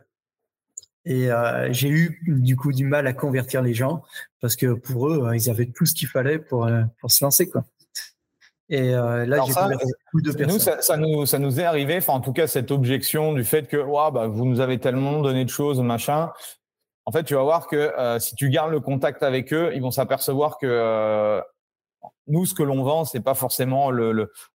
Et 1.05 1.29
j'ai 1.69 1.89
eu 1.89 2.21
du 2.27 2.55
coup 2.55 2.73
du 2.73 2.85
mal 2.85 3.07
à 3.07 3.13
convertir 3.13 3.61
les 3.61 3.73
gens 3.73 4.03
parce 4.39 4.55
que 4.55 4.73
pour 4.73 5.09
eux, 5.09 5.31
ils 5.33 5.49
avaient 5.49 5.71
tout 5.71 5.85
ce 5.85 5.95
qu'il 5.95 6.09
fallait 6.09 6.37
pour, 6.37 6.69
pour 6.99 7.11
se 7.11 7.23
lancer. 7.23 7.49
Quoi. 7.49 7.65
Et 8.69 8.93
euh, 8.93 9.25
là, 9.25 9.37
j'ai 9.45 9.53
beaucoup 9.53 10.21
de 10.21 10.31
personnes. 10.31 10.53
Nous, 10.53 10.59
ça, 10.59 10.81
ça, 10.81 10.97
nous, 10.97 11.25
ça 11.25 11.39
nous 11.39 11.59
est 11.59 11.63
arrivé, 11.63 11.97
enfin, 11.97 12.13
en 12.13 12.19
tout 12.19 12.33
cas, 12.33 12.47
cette 12.47 12.71
objection 12.71 13.33
du 13.33 13.43
fait 13.43 13.67
que 13.67 13.77
bah, 14.11 14.27
vous 14.27 14.45
nous 14.45 14.59
avez 14.59 14.79
tellement 14.79 15.21
donné 15.21 15.45
de 15.45 15.49
choses, 15.49 15.79
machin. 15.81 16.31
En 17.05 17.11
fait, 17.11 17.23
tu 17.23 17.35
vas 17.35 17.43
voir 17.43 17.67
que 17.67 17.77
euh, 17.77 18.19
si 18.19 18.35
tu 18.35 18.49
gardes 18.49 18.71
le 18.71 18.81
contact 18.81 19.23
avec 19.23 19.53
eux, 19.53 19.71
ils 19.73 19.81
vont 19.81 19.91
s'apercevoir 19.91 20.57
que 20.57 20.67
euh, 20.67 21.41
nous, 22.27 22.45
ce 22.45 22.53
que 22.53 22.63
l'on 22.63 22.83
vend, 22.83 23.05
c'est 23.05 23.21
pas 23.21 23.33
forcément 23.33 23.89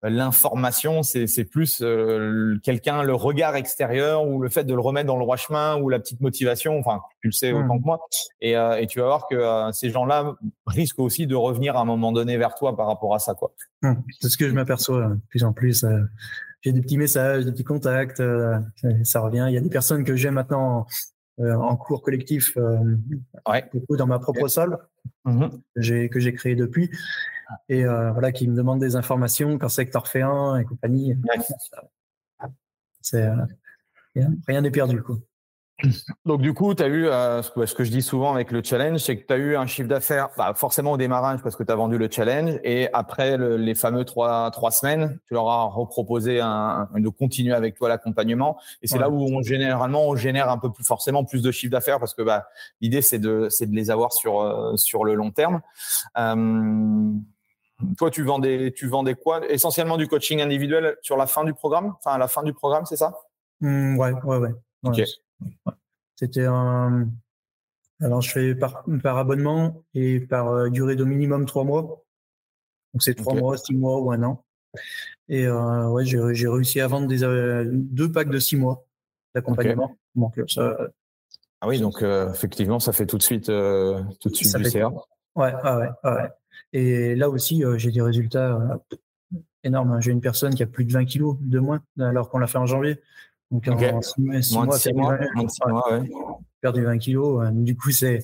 l'information, 0.02 1.02
le, 1.14 1.26
c'est 1.26 1.44
plus 1.44 1.80
euh, 1.82 2.58
quelqu'un, 2.62 3.02
le 3.02 3.14
regard 3.14 3.54
extérieur 3.54 4.26
ou 4.26 4.40
le 4.40 4.48
fait 4.48 4.64
de 4.64 4.74
le 4.74 4.80
remettre 4.80 5.06
dans 5.06 5.16
le 5.16 5.22
droit 5.22 5.36
chemin 5.36 5.80
ou 5.80 5.88
la 5.88 6.00
petite 6.00 6.20
motivation. 6.20 6.78
Enfin, 6.78 7.00
tu 7.20 7.28
le 7.28 7.32
sais 7.32 7.52
autant 7.52 7.76
mmh. 7.76 7.80
que 7.80 7.84
moi. 7.84 8.00
Et, 8.40 8.56
euh, 8.56 8.80
et, 8.80 8.86
tu 8.86 8.98
vas 9.00 9.06
voir 9.06 9.26
que 9.28 9.36
euh, 9.36 9.70
ces 9.72 9.90
gens-là 9.90 10.34
risquent 10.66 10.98
aussi 10.98 11.26
de 11.26 11.36
revenir 11.36 11.76
à 11.76 11.80
un 11.80 11.84
moment 11.84 12.12
donné 12.12 12.36
vers 12.36 12.54
toi 12.54 12.76
par 12.76 12.86
rapport 12.86 13.14
à 13.14 13.18
ça, 13.18 13.34
quoi. 13.34 13.52
Mmh. 13.82 13.94
C'est 14.20 14.28
ce 14.28 14.36
que 14.36 14.48
je 14.48 14.54
m'aperçois 14.54 15.08
de 15.08 15.20
plus 15.28 15.44
en 15.44 15.52
plus. 15.52 15.84
j'ai 16.62 16.72
des 16.72 16.80
petits 16.80 16.98
messages, 16.98 17.44
des 17.44 17.52
petits 17.52 17.64
contacts, 17.64 18.22
ça 19.04 19.20
revient. 19.20 19.46
Il 19.48 19.54
y 19.54 19.58
a 19.58 19.60
des 19.60 19.70
personnes 19.70 20.04
que 20.04 20.16
j'ai 20.16 20.30
maintenant 20.30 20.86
en 21.38 21.76
cours 21.76 22.02
collectif, 22.02 22.56
ouais. 23.48 23.64
dans 23.90 24.06
ma 24.06 24.18
propre 24.18 24.48
salle, 24.48 24.76
mmh. 25.24 25.46
que 25.76 26.20
j'ai 26.20 26.34
créé 26.34 26.56
depuis 26.56 26.90
et 27.68 27.84
euh, 27.84 28.12
voilà, 28.12 28.32
qui 28.32 28.48
me 28.48 28.56
demande 28.56 28.80
des 28.80 28.96
informations 28.96 29.58
quand 29.58 29.68
secteur 29.68 30.08
fait 30.08 30.22
un 30.22 30.56
et 30.56 30.64
compagnie. 30.64 31.16
C'est, 33.00 33.22
euh, 33.22 33.36
rien 34.46 34.60
n'est 34.60 34.70
perdu. 34.70 35.02
Quoi. 35.02 35.16
Donc 36.26 36.42
du 36.42 36.52
coup, 36.52 36.74
tu 36.74 36.82
as 36.82 36.88
eu, 36.88 37.06
euh, 37.06 37.42
ce 37.42 37.74
que 37.74 37.84
je 37.84 37.90
dis 37.90 38.02
souvent 38.02 38.34
avec 38.34 38.50
le 38.50 38.62
challenge, 38.62 39.00
c'est 39.00 39.16
que 39.16 39.26
tu 39.26 39.32
as 39.32 39.38
eu 39.38 39.56
un 39.56 39.66
chiffre 39.66 39.88
d'affaires, 39.88 40.28
bah, 40.36 40.52
forcément 40.54 40.92
au 40.92 40.96
démarrage 40.98 41.40
parce 41.42 41.56
que 41.56 41.62
tu 41.62 41.72
as 41.72 41.74
vendu 41.74 41.96
le 41.96 42.08
challenge, 42.10 42.60
et 42.64 42.92
après 42.92 43.38
les 43.38 43.74
fameux 43.74 44.04
trois, 44.04 44.50
trois 44.50 44.70
semaines, 44.70 45.18
tu 45.26 45.34
leur 45.34 45.48
as 45.48 45.64
reproposé 45.64 46.40
un, 46.40 46.88
de 46.94 47.08
continuer 47.08 47.54
avec 47.54 47.76
toi 47.76 47.88
l'accompagnement. 47.88 48.58
Et 48.82 48.86
c'est 48.86 48.98
là 48.98 49.08
où 49.08 49.22
on, 49.22 49.42
généralement 49.42 50.06
on 50.06 50.16
génère 50.16 50.50
un 50.50 50.58
peu 50.58 50.70
plus 50.70 50.84
forcément 50.84 51.24
plus 51.24 51.40
de 51.42 51.50
chiffre 51.50 51.72
d'affaires 51.72 51.98
parce 51.98 52.14
que 52.14 52.22
bah, 52.22 52.48
l'idée 52.80 53.00
c'est 53.00 53.18
de, 53.18 53.48
c'est 53.48 53.66
de 53.66 53.74
les 53.74 53.90
avoir 53.90 54.12
sur, 54.12 54.74
sur 54.76 55.04
le 55.04 55.14
long 55.14 55.30
terme. 55.30 55.62
Toi, 57.96 58.10
tu 58.10 58.22
vendais, 58.22 58.72
tu 58.72 58.86
vendais 58.86 59.14
quoi? 59.14 59.46
Essentiellement 59.48 59.96
du 59.96 60.08
coaching 60.08 60.40
individuel 60.40 60.96
sur 61.02 61.16
la 61.16 61.26
fin 61.26 61.44
du 61.44 61.54
programme? 61.54 61.94
Enfin, 61.98 62.12
à 62.12 62.18
la 62.18 62.28
fin 62.28 62.42
du 62.42 62.52
programme, 62.52 62.84
c'est 62.86 62.96
ça? 62.96 63.14
Mmh, 63.60 63.98
Ouais, 63.98 64.12
ouais, 64.24 64.36
ouais. 64.38 64.50
Ok. 64.82 65.02
C'était 66.16 66.44
un. 66.44 67.08
Alors, 68.00 68.22
je 68.22 68.30
fais 68.30 68.54
par, 68.54 68.84
par 69.02 69.18
abonnement 69.18 69.82
et 69.94 70.20
par 70.20 70.48
euh, 70.48 70.70
durée 70.70 70.96
de 70.96 71.04
minimum 71.04 71.44
trois 71.46 71.64
mois. 71.64 71.82
Donc, 71.82 73.02
c'est 73.02 73.14
trois 73.14 73.34
mois, 73.34 73.56
six 73.58 73.74
mois 73.74 74.00
ou 74.00 74.10
un 74.10 74.22
an. 74.22 74.44
Et 75.28 75.46
euh, 75.46 75.88
ouais, 75.88 76.04
j'ai 76.04 76.48
réussi 76.48 76.80
à 76.80 76.88
vendre 76.88 77.06
des, 77.08 77.24
euh, 77.24 77.64
deux 77.70 78.10
packs 78.10 78.30
de 78.30 78.38
six 78.38 78.56
mois 78.56 78.84
d'accompagnement. 79.34 79.96
ah 81.60 81.68
oui, 81.68 81.78
donc 81.80 82.02
effectivement, 82.02 82.80
ça 82.80 82.92
fait 82.92 83.06
tout 83.06 83.18
de 83.18 83.22
suite, 83.22 83.46
tout 83.46 84.28
de 84.28 84.34
suite 84.34 84.56
du 84.56 84.64
CA. 84.64 84.90
Ouais, 85.36 85.52
ah 85.62 85.78
ouais, 85.78 85.88
ah 86.02 86.14
ouais. 86.16 86.28
Et 86.72 87.14
là 87.14 87.28
aussi, 87.28 87.64
euh, 87.64 87.78
j'ai 87.78 87.90
des 87.90 88.00
résultats 88.00 88.54
euh, 88.54 88.98
énormes. 89.64 89.92
Hein. 89.92 90.00
J'ai 90.00 90.12
une 90.12 90.20
personne 90.20 90.54
qui 90.54 90.62
a 90.62 90.66
plus 90.66 90.84
de 90.84 90.92
20 90.92 91.04
kilos 91.04 91.36
de 91.40 91.58
moins 91.58 91.80
alors 91.98 92.30
qu'on 92.30 92.38
l'a 92.38 92.46
fait 92.46 92.58
en 92.58 92.66
janvier. 92.66 93.00
Donc 93.50 93.66
en 93.68 94.00
6 94.00 94.20
mois, 94.54 94.78
6 94.78 94.92
mois, 94.94 95.18
perdu 96.60 96.84
20 96.84 96.98
kilos. 96.98 97.44
Euh, 97.44 97.50
du 97.50 97.76
coup, 97.76 97.90
c'est 97.90 98.20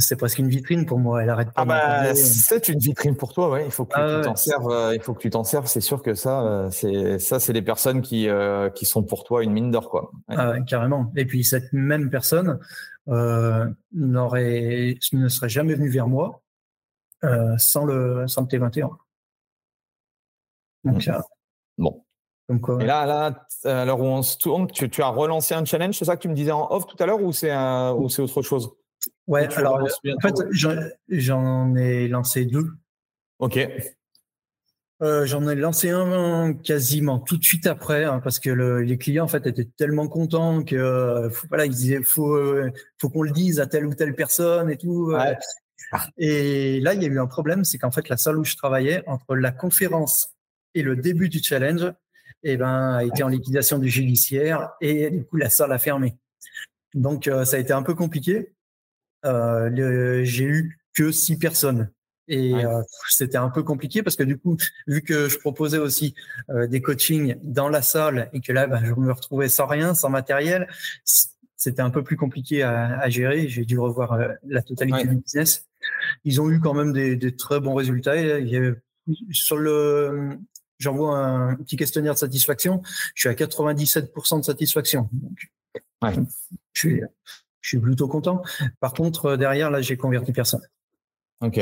c'est 0.00 0.14
presque 0.14 0.38
une 0.38 0.48
vitrine 0.48 0.86
pour 0.86 1.00
moi. 1.00 1.22
Elle 1.22 1.28
arrête 1.28 1.48
pas. 1.48 1.62
Ah 1.62 1.64
bah, 1.64 2.14
c'est 2.14 2.68
une 2.68 2.78
vitrine 2.78 3.16
pour 3.16 3.32
toi, 3.32 3.50
ouais. 3.50 3.64
Il 3.66 3.72
faut 3.72 3.84
que 3.84 3.94
ah 3.96 4.20
tu 4.20 4.28
t'en 4.28 4.36
serves. 4.36 4.94
il 4.94 5.00
faut 5.00 5.12
que 5.12 5.18
tu 5.20 5.28
t'en 5.28 5.42
serves. 5.42 5.66
C'est 5.66 5.80
sûr 5.80 6.02
que 6.02 6.14
ça, 6.14 6.68
c'est 6.70 7.18
ça, 7.18 7.40
c'est 7.40 7.52
des 7.52 7.62
personnes 7.62 8.00
qui 8.00 8.28
qui 8.74 8.86
sont 8.86 9.02
pour 9.02 9.24
toi 9.24 9.42
une 9.42 9.52
mine 9.52 9.70
d'or, 9.70 9.90
quoi. 9.90 10.12
Ah 10.28 10.60
carrément. 10.60 11.12
Et 11.16 11.26
puis 11.26 11.42
cette 11.42 11.72
même 11.72 12.10
personne 12.10 12.60
n'aurait 13.92 14.98
ne 15.12 15.28
serait 15.28 15.48
jamais 15.48 15.74
venue 15.74 15.90
vers 15.90 16.06
moi 16.06 16.40
euh, 16.40 16.47
sans, 17.58 17.84
le, 17.84 18.26
sans 18.26 18.42
le 18.42 18.46
T21. 18.46 18.90
Donc, 20.84 21.06
mmh. 21.06 21.10
euh, 21.10 21.20
bon. 21.78 22.04
Et 22.80 22.86
là, 22.86 23.04
là, 23.04 23.46
à 23.64 23.84
l'heure 23.84 24.00
où 24.00 24.06
on 24.06 24.22
se 24.22 24.38
tourne, 24.38 24.68
tu, 24.68 24.88
tu, 24.88 25.02
as 25.02 25.08
relancé 25.08 25.54
un 25.54 25.66
challenge, 25.66 25.98
c'est 25.98 26.06
ça 26.06 26.16
que 26.16 26.22
tu 26.22 26.28
me 26.28 26.34
disais 26.34 26.50
en 26.50 26.66
off 26.70 26.86
tout 26.86 26.96
à 26.98 27.04
l'heure 27.04 27.20
ou 27.20 27.30
c'est 27.30 27.54
ou 27.54 28.08
c'est 28.08 28.22
autre 28.22 28.40
chose? 28.40 28.70
Ouais, 29.26 29.52
alors 29.54 29.80
en 29.82 30.20
fait, 30.20 30.34
j'en 31.10 31.74
ai 31.76 32.08
lancé 32.08 32.46
deux. 32.46 32.70
Ok. 33.38 33.58
Euh, 35.02 35.26
j'en 35.26 35.46
ai 35.46 35.54
lancé 35.54 35.90
un 35.90 36.54
quasiment 36.54 37.18
tout 37.18 37.36
de 37.36 37.44
suite 37.44 37.66
après, 37.66 38.04
hein, 38.04 38.18
parce 38.24 38.40
que 38.40 38.50
le, 38.50 38.80
les 38.80 38.96
clients 38.96 39.26
en 39.26 39.28
fait 39.28 39.46
étaient 39.46 39.68
tellement 39.76 40.08
contents 40.08 40.64
que 40.64 41.30
voilà, 41.50 41.66
ils 41.66 41.70
disaient 41.70 42.02
faut 42.02 42.36
faut 42.98 43.10
qu'on 43.10 43.22
le 43.22 43.30
dise 43.30 43.60
à 43.60 43.66
telle 43.66 43.86
ou 43.86 43.94
telle 43.94 44.14
personne 44.14 44.70
et 44.70 44.78
tout. 44.78 45.12
Ouais. 45.12 45.36
Et 46.18 46.80
là, 46.80 46.94
il 46.94 47.02
y 47.02 47.06
a 47.06 47.08
eu 47.08 47.18
un 47.18 47.26
problème, 47.26 47.64
c'est 47.64 47.78
qu'en 47.78 47.90
fait, 47.90 48.08
la 48.08 48.16
salle 48.16 48.38
où 48.38 48.44
je 48.44 48.56
travaillais, 48.56 49.02
entre 49.06 49.36
la 49.36 49.52
conférence 49.52 50.30
et 50.74 50.82
le 50.82 50.96
début 50.96 51.28
du 51.28 51.42
challenge, 51.42 51.92
eh 52.42 52.56
ben, 52.56 52.94
a 52.94 53.04
été 53.04 53.22
en 53.22 53.28
liquidation 53.28 53.78
du 53.78 53.88
judiciaire 53.88 54.70
et 54.80 55.10
du 55.10 55.24
coup, 55.24 55.36
la 55.36 55.50
salle 55.50 55.72
a 55.72 55.78
fermé. 55.78 56.16
Donc, 56.94 57.26
euh, 57.26 57.44
ça 57.44 57.56
a 57.56 57.60
été 57.60 57.72
un 57.72 57.82
peu 57.82 57.94
compliqué. 57.94 58.52
Euh, 59.24 60.24
j'ai 60.24 60.44
eu 60.44 60.78
que 60.94 61.10
six 61.10 61.38
personnes. 61.38 61.90
Et 62.30 62.54
euh, 62.54 62.82
c'était 63.08 63.38
un 63.38 63.48
peu 63.48 63.62
compliqué 63.62 64.02
parce 64.02 64.14
que 64.14 64.22
du 64.22 64.38
coup, 64.38 64.58
vu 64.86 65.00
que 65.00 65.30
je 65.30 65.38
proposais 65.38 65.78
aussi 65.78 66.14
des 66.68 66.82
coachings 66.82 67.36
dans 67.42 67.70
la 67.70 67.80
salle 67.80 68.28
et 68.34 68.40
que 68.40 68.52
là, 68.52 68.66
ben, 68.66 68.84
je 68.84 68.92
me 68.92 69.12
retrouvais 69.12 69.48
sans 69.48 69.66
rien, 69.66 69.94
sans 69.94 70.10
matériel, 70.10 70.68
c'était 71.58 71.82
un 71.82 71.90
peu 71.90 72.02
plus 72.02 72.16
compliqué 72.16 72.62
à, 72.62 72.98
à 73.00 73.10
gérer. 73.10 73.48
J'ai 73.48 73.64
dû 73.64 73.78
revoir 73.78 74.12
euh, 74.12 74.28
la 74.46 74.62
totalité 74.62 75.06
du 75.08 75.16
business. 75.16 75.66
Ils 76.24 76.40
ont 76.40 76.48
eu 76.48 76.60
quand 76.60 76.72
même 76.72 76.92
des, 76.92 77.16
des 77.16 77.36
très 77.36 77.60
bons 77.60 77.74
résultats. 77.74 78.16
Il 78.16 78.48
y 78.48 78.56
avait, 78.56 78.74
sur 79.32 79.56
le, 79.56 80.38
j'envoie 80.78 81.18
un 81.18 81.56
petit 81.56 81.76
questionnaire 81.76 82.14
de 82.14 82.18
satisfaction. 82.18 82.80
Je 83.14 83.22
suis 83.22 83.28
à 83.28 83.34
97% 83.34 84.38
de 84.38 84.44
satisfaction. 84.44 85.08
Donc, 85.12 85.50
ouais. 86.02 86.14
je, 86.72 86.80
suis, 86.80 87.02
je 87.60 87.68
suis 87.68 87.78
plutôt 87.78 88.06
content. 88.06 88.42
Par 88.78 88.94
contre, 88.94 89.36
derrière, 89.36 89.70
là, 89.70 89.82
j'ai 89.82 89.96
converti 89.96 90.32
personne. 90.32 90.62
Ok. 91.40 91.60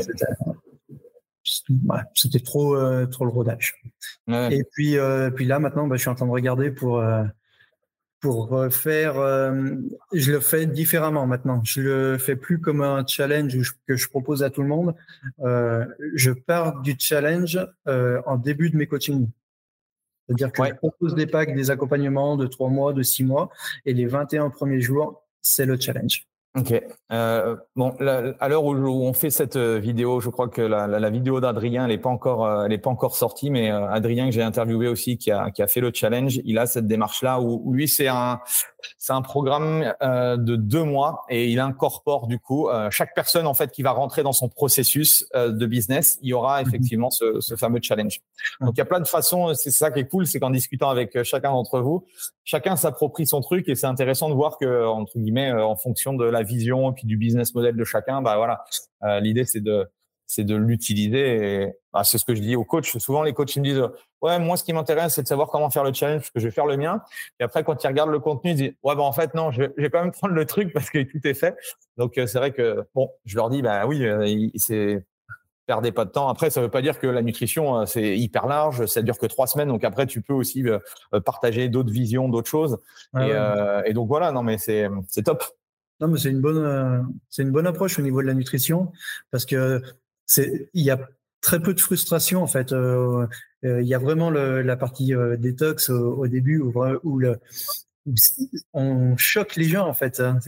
C'était 2.15 2.41
trop, 2.41 2.77
euh, 2.77 3.07
trop 3.07 3.25
le 3.25 3.31
rodage. 3.31 3.81
Ouais. 4.27 4.59
Et 4.59 4.65
puis, 4.65 4.99
euh, 4.99 5.31
puis 5.31 5.47
là, 5.47 5.59
maintenant, 5.59 5.87
bah, 5.87 5.97
je 5.97 6.01
suis 6.01 6.11
en 6.11 6.15
train 6.15 6.27
de 6.27 6.31
regarder 6.33 6.71
pour 6.71 6.99
euh, 6.99 7.25
pour 8.21 8.67
faire, 8.71 9.19
euh, 9.19 9.75
je 10.13 10.33
le 10.33 10.41
fais 10.41 10.67
différemment 10.67 11.27
maintenant. 11.27 11.61
Je 11.65 11.81
le 11.81 12.19
fais 12.19 12.37
plus 12.37 12.61
comme 12.61 12.83
un 12.83 13.07
challenge 13.07 13.57
que 13.87 13.97
je 13.97 14.09
propose 14.09 14.43
à 14.43 14.51
tout 14.51 14.63
le 14.63 14.69
monde. 14.69 14.95
Euh, 15.41 15.85
je 16.15 16.33
pars 16.33 16.81
du 16.81 16.97
challenge 16.99 17.59
euh, 17.89 18.21
en 18.27 18.37
début 18.37 18.71
de 18.71 18.77
mes 18.77 18.87
coachings. 18.87 19.29
C'est-à-dire 20.27 20.51
que 20.51 20.65
je 20.65 20.75
propose 20.75 21.15
des 21.15 21.27
packs, 21.27 21.55
des 21.55 21.71
accompagnements 21.71 22.37
de 22.37 22.47
trois 22.47 22.69
mois, 22.69 22.93
de 22.93 23.03
six 23.03 23.23
mois, 23.23 23.51
et 23.85 23.95
les 23.95 24.07
21 24.07 24.51
premiers 24.51 24.81
jours, 24.81 25.23
c'est 25.41 25.67
le 25.67 25.79
challenge. 25.79 26.27
Ok. 26.57 26.73
Euh, 27.13 27.55
bon, 27.77 27.91
à 28.41 28.49
l'heure 28.49 28.65
où, 28.65 28.75
on 28.75 29.13
fait 29.13 29.29
cette 29.29 29.57
euh, 29.57 29.79
vidéo, 29.79 30.21
je 30.21 30.31
crois 30.31 30.49
que 30.49 30.63
la, 30.63 30.87
la, 30.87 30.99
la 30.99 31.11
vidéo 31.11 31.39
d'Adrien, 31.39 31.85
elle 31.85 31.91
n'est 31.91 31.99
pas 31.99 32.09
encore, 32.09 32.47
euh, 32.47 32.65
elle 32.65 32.73
est 32.73 32.79
pas 32.79 32.89
encore 32.89 33.15
sortie, 33.15 33.51
mais 33.51 33.71
euh, 33.71 33.87
Adrien 33.91 34.25
que 34.25 34.33
j'ai 34.33 34.43
interviewé 34.43 34.89
aussi, 34.89 35.19
qui 35.19 35.31
a, 35.31 35.51
qui 35.51 35.63
a 35.63 35.67
fait 35.67 35.81
le 35.81 35.91
challenge, 35.93 36.41
il 36.47 36.59
a 36.59 36.67
cette 36.67 36.87
démarche-là 36.87 37.41
où, 37.41 37.61
où 37.63 37.75
lui 37.75 37.89
c'est 37.89 38.09
un, 38.09 38.41
c'est 38.99 39.13
un 39.13 39.23
programme 39.23 39.93
euh, 40.03 40.37
de 40.37 40.57
deux 40.57 40.85
mois 40.85 41.25
et 41.29 41.51
il 41.51 41.61
incorpore 41.61 42.27
du 42.27 42.39
coup 42.39 42.69
euh, 42.69 42.91
chaque 42.91 43.15
personne 43.15 43.47
en 43.47 43.55
fait 43.55 43.71
qui 43.71 43.83
va 43.83 43.93
rentrer 43.93 44.23
dans 44.23 44.33
son 44.33 44.49
processus 44.49 45.27
euh, 45.35 45.51
de 45.51 45.67
business, 45.67 46.19
il 46.23 46.31
y 46.31 46.33
aura 46.33 46.61
mhm. 46.61 46.69
effectivement 46.69 47.11
ce, 47.11 47.41
ce, 47.41 47.57
fameux 47.57 47.81
challenge. 47.83 48.21
Donc 48.61 48.73
il 48.75 48.79
y 48.79 48.83
a 48.83 48.85
plein 48.85 49.01
de 49.01 49.09
façons. 49.09 49.55
C'est 49.55 49.71
ça 49.71 49.91
qui 49.91 50.01
est 50.01 50.09
cool, 50.09 50.27
c'est 50.27 50.41
qu'en 50.41 50.51
discutant 50.51 50.91
avec 50.91 51.23
chacun 51.23 51.51
d'entre 51.51 51.81
vous, 51.81 52.05
chacun 52.47 52.77
s'approprie 52.77 53.27
son 53.27 53.43
truc 53.43 53.69
et 53.69 53.75
c'est 53.75 53.87
intéressant 53.87 54.31
de 54.31 54.35
voir 54.35 54.57
que 54.57 54.87
entre 54.87 55.19
guillemets 55.19 55.53
en 55.53 55.77
fonction 55.77 56.15
de 56.15 56.25
la 56.25 56.43
vision 56.43 56.91
et 56.91 56.95
puis 56.95 57.07
du 57.07 57.19
business 57.19 57.55
model 57.55 57.77
de 57.77 57.85
chacun, 57.85 58.23
bah 58.23 58.37
voilà, 58.37 58.65
l'idée 59.21 59.45
c'est 59.45 59.61
de 59.61 59.87
c'est 60.27 60.45
de 60.45 60.57
l'utiliser. 60.57 61.63
Et 61.63 61.73
bah, 61.93 62.05
c'est 62.05 62.19
ce 62.19 62.25
que 62.25 62.35
je 62.35 62.41
dis 62.41 62.57
aux 62.57 62.65
coachs. 62.65 62.87
Souvent, 62.87 63.23
les 63.23 63.33
coachs 63.33 63.55
ils 63.57 63.61
me 63.61 63.65
disent 63.65 63.83
Ouais, 64.21 64.39
moi, 64.39 64.57
ce 64.57 64.65
qui 64.65 64.73
m'intéresse, 64.73 65.15
c'est 65.15 65.23
de 65.23 65.29
savoir 65.29 65.49
comment 65.49 65.71
faire 65.71 65.85
le 65.85 65.93
challenge, 65.93 66.23
parce 66.23 66.31
que 66.31 66.41
je 66.41 66.47
vais 66.47 66.51
faire 66.51 66.67
le 66.67 66.77
mien. 66.77 67.03
Et 67.41 67.45
après, 67.45 67.65
quand 67.65 67.83
ils 67.83 67.87
regardent 67.87 68.11
le 68.11 68.19
contenu, 68.19 68.51
ils 68.51 68.57
disent 68.57 68.73
Ouais, 68.83 68.95
bah, 68.97 69.03
en 69.03 69.13
fait, 69.13 69.35
non, 69.35 69.51
je 69.53 69.63
vais, 69.63 69.91
quand 69.91 70.03
même 70.03 70.13
prendre 70.13 70.35
le 70.35 70.45
truc 70.45 70.73
parce 70.73 70.91
que 70.91 71.03
tout 71.03 71.21
est 71.25 71.35
fait. 71.35 71.57
Donc, 71.97 72.19
euh, 72.19 72.27
c'est 72.27 72.39
vrai 72.39 72.53
que, 72.53 72.85
bon, 72.95 73.11
je 73.25 73.37
leur 73.37 73.51
dis 73.51 73.63
Bah 73.63 73.87
oui, 73.87 74.05
euh, 74.05 74.49
c'est. 74.57 75.05
Perdez 75.67 75.93
pas 75.93 76.05
de 76.05 76.11
temps. 76.11 76.29
Après, 76.29 76.51
ça 76.51 76.61
veut 76.61 76.71
pas 76.71 76.83
dire 76.83 76.99
que 76.99 77.07
la 77.07 77.23
nutrition, 77.23 77.81
euh, 77.81 77.87
c'est 77.87 78.17
hyper 78.17 78.47
large. 78.47 78.87
Ça 78.87 79.03
dure 79.03 79.19
que 79.19 79.27
trois 79.27 79.47
semaines. 79.47 79.69
Donc, 79.69 79.85
après, 79.85 80.07
tu 80.07 80.23
peux 80.23 80.35
aussi 80.35 80.65
partager 81.25 81.69
d'autres 81.69 81.93
visions, 81.93 82.29
d'autres 82.29 82.51
choses. 82.51 82.79
et, 83.19 83.33
et, 83.85 83.93
donc, 83.93 84.09
voilà, 84.09 84.33
non, 84.33 84.43
mais 84.43 84.59
c'est 84.59 84.89
top. 85.25 85.45
Non, 86.01 86.09
mais 86.09 86.19
c'est 86.19 86.31
une 86.31 86.41
bonne, 86.41 87.09
c'est 87.31 87.43
une 87.43 87.53
bonne 87.53 87.67
approche 87.67 87.99
au 87.99 88.03
niveau 88.03 88.21
de 88.21 88.27
la 88.27 88.35
nutrition 88.35 88.93
parce 89.31 89.47
que 89.47 89.81
c'est, 90.27 90.69
il 90.75 90.85
y 90.85 90.91
a 90.91 90.99
très 91.41 91.61
peu 91.61 91.75
de 91.75 91.81
frustration 91.81 92.43
en 92.43 92.47
fait. 92.47 92.73
Euh, 92.73 93.27
euh, 93.65 93.81
il 93.81 93.89
y 93.89 93.95
a 93.95 93.99
vraiment 93.99 94.31
le, 94.31 94.63
la 94.63 94.77
partie 94.77 95.15
euh, 95.15 95.37
détox 95.37 95.91
au, 95.91 96.27
début 96.27 96.59
où, 96.59 96.73
où 97.05 97.19
le, 97.19 97.39
on 98.73 99.17
choque 99.17 99.57
les 99.57 99.65
gens 99.65 99.87
en 99.87 99.95
fait. 99.95 100.21
Hein. 100.21 100.39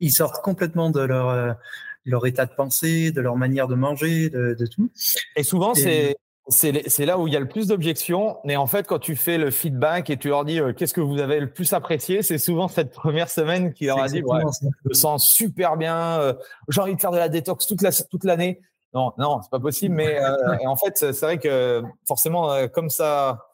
Ils, 0.00 0.12
sortent 0.12 0.42
complètement 0.42 0.90
de 0.90 1.00
leur 1.00 1.56
leur 2.04 2.26
état 2.26 2.46
de 2.46 2.52
pensée, 2.52 3.12
de 3.12 3.20
leur 3.20 3.36
manière 3.36 3.68
de 3.68 3.74
manger, 3.74 4.30
de, 4.30 4.54
de 4.58 4.66
tout. 4.66 4.90
Et 5.36 5.42
souvent, 5.42 5.74
c'est 5.74 6.16
c'est 6.48 7.06
là 7.06 7.20
où 7.20 7.28
il 7.28 7.32
y 7.32 7.36
a 7.36 7.40
le 7.40 7.46
plus 7.46 7.68
d'objections. 7.68 8.38
Mais 8.42 8.56
en 8.56 8.66
fait, 8.66 8.88
quand 8.88 8.98
tu 8.98 9.14
fais 9.14 9.38
le 9.38 9.52
feedback 9.52 10.10
et 10.10 10.16
tu 10.16 10.28
leur 10.28 10.44
dis 10.44 10.58
qu'est-ce 10.76 10.92
que 10.92 11.00
vous 11.00 11.20
avez 11.20 11.38
le 11.38 11.48
plus 11.48 11.72
apprécié, 11.72 12.22
c'est 12.22 12.38
souvent 12.38 12.66
cette 12.66 12.90
première 12.90 13.30
semaine 13.30 13.72
qui 13.72 13.86
leur 13.86 14.02
a 14.02 14.08
dit 14.08 14.22
ouais, 14.22 14.40
je 14.60 14.88
me 14.88 14.94
sens 14.94 15.24
super 15.24 15.76
bien, 15.76 16.34
j'ai 16.68 16.80
envie 16.80 16.96
de 16.96 17.00
faire 17.00 17.12
de 17.12 17.18
la 17.18 17.28
détox 17.28 17.66
toute 17.66 17.80
la 17.80 17.92
toute 17.92 18.24
l'année 18.24 18.60
non, 18.94 19.12
non, 19.16 19.40
c'est 19.42 19.50
pas 19.50 19.60
possible. 19.60 19.94
Mais 19.94 20.20
euh, 20.20 20.56
en 20.66 20.76
fait, 20.76 20.96
c'est 20.96 21.20
vrai 21.20 21.38
que 21.38 21.82
forcément, 22.06 22.52
euh, 22.52 22.68
comme 22.68 22.90
ça, 22.90 23.46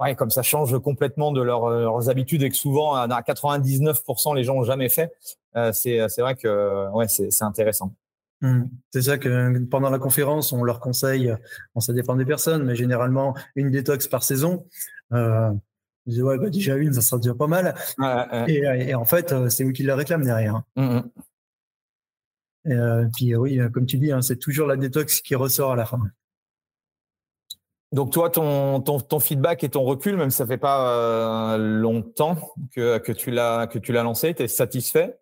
ouais, 0.00 0.14
comme 0.14 0.30
ça 0.30 0.42
change 0.42 0.76
complètement 0.80 1.32
de 1.32 1.42
leur, 1.42 1.64
euh, 1.64 1.82
leurs 1.82 2.08
habitudes 2.08 2.42
et 2.42 2.50
que 2.50 2.56
souvent, 2.56 2.94
à 2.94 3.06
99%, 3.06 4.34
les 4.34 4.44
gens 4.44 4.54
n'ont 4.54 4.64
jamais 4.64 4.88
fait, 4.88 5.12
c'est 5.72 6.18
vrai 6.18 6.34
que 6.34 6.90
ouais, 6.92 7.08
c'est 7.08 7.42
intéressant. 7.42 7.94
Mmh. 8.40 8.64
C'est 8.92 9.02
ça 9.02 9.18
que 9.18 9.58
pendant 9.70 9.90
la 9.90 9.98
conférence, 9.98 10.52
on 10.52 10.64
leur 10.64 10.80
conseille, 10.80 11.34
bon, 11.74 11.80
ça 11.80 11.92
dépend 11.92 12.14
des 12.14 12.26
personnes, 12.26 12.64
mais 12.64 12.74
généralement 12.74 13.34
une 13.54 13.70
détox 13.70 14.06
par 14.08 14.22
saison. 14.22 14.66
Euh, 15.12 15.50
je 16.06 16.12
dis, 16.12 16.22
ouais, 16.22 16.36
bah, 16.36 16.50
déjà 16.50 16.76
une, 16.76 16.92
ça 16.92 17.00
sera 17.00 17.18
déjà 17.18 17.34
pas 17.34 17.46
mal. 17.46 17.74
Et, 18.48 18.94
en 18.94 19.04
fait, 19.04 19.34
c'est 19.48 19.64
eux 19.64 19.72
qui 19.72 19.82
la 19.84 19.96
réclament 19.96 20.24
derrière. 20.24 20.62
Mmh, 20.76 20.96
mmh. 20.96 21.10
Et 22.66 22.72
euh, 22.72 23.06
puis 23.14 23.34
euh, 23.34 23.38
oui, 23.38 23.60
euh, 23.60 23.68
comme 23.68 23.86
tu 23.86 23.98
dis, 23.98 24.10
hein, 24.10 24.22
c'est 24.22 24.38
toujours 24.38 24.66
la 24.66 24.76
détox 24.76 25.20
qui 25.20 25.34
ressort 25.34 25.72
à 25.72 25.76
la 25.76 25.84
fin. 25.84 26.00
Donc 27.92 28.10
toi, 28.10 28.30
ton, 28.30 28.80
ton, 28.80 28.98
ton, 29.00 29.20
feedback 29.20 29.62
et 29.62 29.68
ton 29.68 29.84
recul, 29.84 30.16
même 30.16 30.30
si 30.30 30.38
ça 30.38 30.46
fait 30.46 30.58
pas 30.58 31.56
longtemps 31.58 32.54
que, 32.74 32.98
que 32.98 33.12
tu 33.12 33.30
l'as 33.30 34.02
lancé, 34.02 34.34
tu 34.34 34.42
es 34.42 34.48
satisfait? 34.48 35.16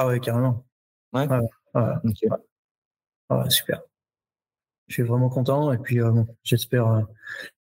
Ah 0.00 0.06
oui, 0.06 0.18
carrément. 0.18 0.64
Ouais. 1.12 1.28
ouais, 1.74 3.50
super. 3.50 3.82
Je 4.88 4.94
suis 4.94 5.02
vraiment 5.02 5.28
content 5.28 5.72
et 5.72 5.78
puis 5.78 5.98
j'espère 6.42 7.04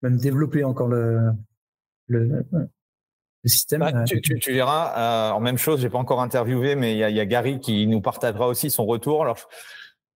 même 0.03 0.16
développer 0.16 0.64
encore 0.64 0.88
le, 0.88 1.31
le, 2.09 2.44
système. 3.44 3.83
Bah, 3.83 3.92
euh, 3.94 4.03
tu, 4.03 4.20
tu, 4.20 4.37
tu, 4.40 4.53
verras, 4.53 5.31
euh, 5.31 5.33
en 5.33 5.38
même 5.38 5.59
chose, 5.59 5.81
j'ai 5.81 5.88
pas 5.88 5.99
encore 5.99 6.20
interviewé, 6.20 6.75
mais 6.75 6.94
il 6.94 6.99
y 6.99 7.05
a, 7.05 7.11
y 7.11 7.20
a, 7.20 7.25
Gary 7.25 7.61
qui 7.61 7.87
nous 7.87 8.01
partagera 8.01 8.49
aussi 8.49 8.68
son 8.68 8.85
retour. 8.85 9.23
Alors, 9.23 9.38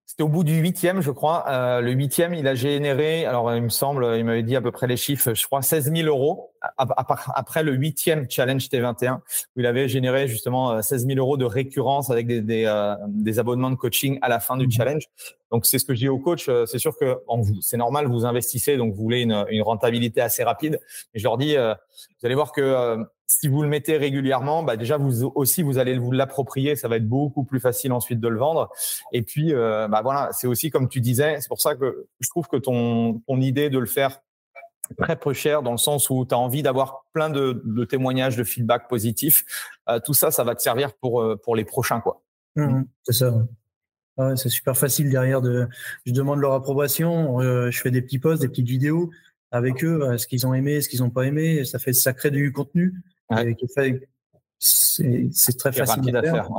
c'était 0.08 0.24
au 0.24 0.30
bout 0.30 0.46
du 0.46 0.56
huitième, 0.56 1.02
je 1.02 1.12
crois. 1.12 1.44
Euh, 1.50 1.82
le 1.82 1.92
huitième, 1.92 2.34
il 2.34 2.48
a 2.48 2.56
généré, 2.56 3.26
alors 3.26 3.54
il 3.54 3.62
me 3.62 3.68
semble, 3.68 4.16
il 4.18 4.24
m'avait 4.24 4.42
dit 4.42 4.56
à 4.56 4.62
peu 4.62 4.72
près 4.72 4.88
les 4.88 4.96
chiffres, 4.96 5.34
je 5.34 5.46
crois 5.46 5.62
16 5.62 5.92
000 5.94 6.08
euros 6.08 6.52
après 6.78 7.62
le 7.62 7.74
huitième 7.74 8.26
challenge 8.30 8.68
T21, 8.70 9.18
où 9.18 9.60
il 9.60 9.66
avait 9.66 9.90
généré 9.90 10.30
justement 10.30 10.82
16 10.82 11.08
000 11.08 11.20
euros 11.20 11.36
de 11.36 11.44
récurrence 11.44 12.10
avec 12.10 12.26
des, 12.26 12.42
des, 12.42 12.64
euh, 12.66 12.96
des 13.08 13.38
abonnements 13.38 13.70
de 13.70 13.76
coaching 13.76 14.18
à 14.22 14.30
la 14.30 14.40
fin 14.40 14.56
du 14.56 14.68
mmh. 14.68 14.72
challenge. 14.72 15.04
Donc 15.52 15.66
c'est 15.66 15.80
ce 15.80 15.86
que 15.86 15.94
je 15.94 16.00
dis 16.00 16.10
aux 16.10 16.20
coachs. 16.20 16.50
Euh, 16.50 16.66
c'est 16.66 16.80
sûr 16.80 16.98
que 16.98 17.20
c'est 17.62 17.78
normal, 17.78 18.08
vous 18.08 18.26
investissez, 18.26 18.78
donc 18.78 18.94
vous 18.94 19.02
voulez 19.02 19.22
une, 19.22 19.46
une 19.50 19.62
rentabilité 19.62 20.22
assez 20.22 20.44
rapide. 20.44 20.80
Et 21.14 21.20
je 21.20 21.24
leur 21.24 21.38
dis, 21.38 21.56
euh, 21.56 21.74
vous 22.20 22.26
allez 22.26 22.36
voir 22.36 22.52
que 22.52 23.06
si 23.28 23.50
vous 23.50 23.62
le 23.62 23.68
mettez 23.68 23.98
régulièrement, 23.98 24.64
bah 24.64 24.78
déjà 24.78 24.98
vous 24.98 25.26
aussi 25.36 25.62
vous 25.62 25.78
allez 25.78 25.98
vous 25.98 26.12
l'approprier, 26.12 26.76
ça 26.76 26.88
va 26.88 26.96
être 26.96 27.08
beaucoup 27.08 27.44
plus 27.44 27.60
facile 27.60 27.92
ensuite 27.92 28.22
de 28.22 28.28
le 28.30 28.40
vendre. 28.40 28.70
Et 29.12 29.22
puis 29.22 29.54
euh, 29.54 29.88
bah 29.90 30.02
voilà, 30.02 30.30
c'est 30.32 30.48
aussi 30.48 30.70
comme 30.70 30.88
tu 30.88 31.02
disais, 31.02 31.40
c'est 31.42 31.50
pour 31.50 31.62
ça 31.62 31.76
que 31.76 32.08
je 32.22 32.30
trouve 32.30 32.48
que 32.48 32.56
ton 32.56 33.20
ton 33.28 33.42
idée 33.42 33.70
de 33.70 33.80
le 33.80 33.86
faire 33.86 34.22
très 34.98 35.18
peu 35.18 35.34
cher 35.34 35.62
dans 35.62 35.72
le 35.72 35.78
sens 35.78 36.10
où 36.10 36.26
tu 36.26 36.34
as 36.34 36.38
envie 36.38 36.64
d'avoir 36.64 37.04
plein 37.12 37.30
de, 37.30 37.62
de, 37.66 37.84
témoignages, 37.84 38.38
de 38.38 38.46
feedback 38.46 38.88
positifs, 38.88 39.44
euh, 39.90 40.00
tout 40.00 40.14
ça, 40.14 40.32
ça 40.32 40.46
va 40.46 40.56
te 40.56 40.62
servir 40.62 40.94
pour 40.94 41.22
euh, 41.22 41.36
pour 41.36 41.58
les 41.58 41.66
prochains 41.66 42.00
quoi. 42.00 42.22
Mmh, 42.56 42.84
c'est 43.04 43.14
ça. 43.14 43.34
Ouais, 44.18 44.36
c'est 44.36 44.50
super 44.50 44.76
facile 44.76 45.10
derrière 45.10 45.42
de. 45.42 45.68
Je 46.06 46.12
demande 46.12 46.40
leur 46.40 46.54
approbation, 46.54 47.40
je 47.40 47.80
fais 47.80 47.92
des 47.92 48.02
petits 48.02 48.20
posts, 48.20 48.42
des 48.42 48.48
petites 48.48 48.68
vidéos 48.68 49.12
avec 49.52 49.84
eux, 49.84 50.18
ce 50.18 50.28
qu'ils 50.28 50.46
ont 50.46 50.54
aimé, 50.54 50.82
ce 50.82 50.90
qu'ils 50.90 51.02
n'ont 51.02 51.10
pas 51.10 51.24
aimé. 51.24 51.66
Ça 51.66 51.80
fait 51.80 51.94
ça 51.94 52.14
crée 52.14 52.32
du 52.32 52.52
contenu 52.52 52.94
c'est 54.60 55.58
très 55.58 55.72
facile 55.72 56.16
à 56.16 56.22
faire. 56.22 56.50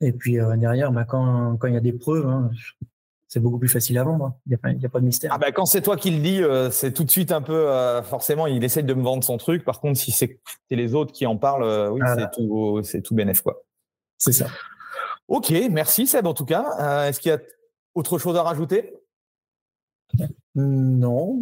Et 0.00 0.12
puis 0.12 0.40
euh, 0.40 0.56
derrière, 0.56 0.90
bah, 0.90 1.04
quand, 1.04 1.56
quand 1.58 1.68
il 1.68 1.74
y 1.74 1.76
a 1.76 1.80
des 1.80 1.92
preuves, 1.92 2.26
hein, 2.26 2.50
c'est 3.28 3.38
beaucoup 3.38 3.58
plus 3.58 3.68
facile 3.68 3.98
à 3.98 4.04
vendre. 4.04 4.26
Hein. 4.26 4.34
Il 4.46 4.50
n'y 4.50 4.84
a, 4.84 4.86
a, 4.86 4.90
pas 4.90 4.98
de 4.98 5.04
mystère. 5.04 5.30
Ah 5.32 5.38
bah, 5.38 5.52
quand 5.52 5.64
c'est 5.64 5.80
toi 5.80 5.96
qui 5.96 6.10
le 6.10 6.20
dis, 6.20 6.42
euh, 6.42 6.70
c'est 6.70 6.92
tout 6.92 7.04
de 7.04 7.10
suite 7.10 7.30
un 7.30 7.40
peu 7.40 7.68
euh, 7.70 8.02
forcément, 8.02 8.48
il 8.48 8.64
essaye 8.64 8.82
de 8.82 8.94
me 8.94 9.02
vendre 9.02 9.22
son 9.22 9.36
truc. 9.36 9.64
Par 9.64 9.80
contre, 9.80 9.98
si 9.98 10.10
c'est 10.10 10.40
les 10.70 10.94
autres 10.94 11.12
qui 11.12 11.24
en 11.24 11.36
parlent, 11.36 11.90
oui, 11.92 12.00
c'est 12.16 12.30
tout, 12.32 12.82
tout 13.04 13.14
bénéf 13.14 13.42
quoi. 13.42 13.62
C'est 14.18 14.32
ça. 14.32 14.46
Ok, 15.32 15.50
merci 15.70 16.06
Seb 16.06 16.26
en 16.26 16.34
tout 16.34 16.44
cas. 16.44 17.08
Est-ce 17.08 17.18
qu'il 17.18 17.30
y 17.30 17.34
a 17.34 17.38
autre 17.94 18.18
chose 18.18 18.36
à 18.36 18.42
rajouter? 18.42 18.92
Non, 20.54 21.40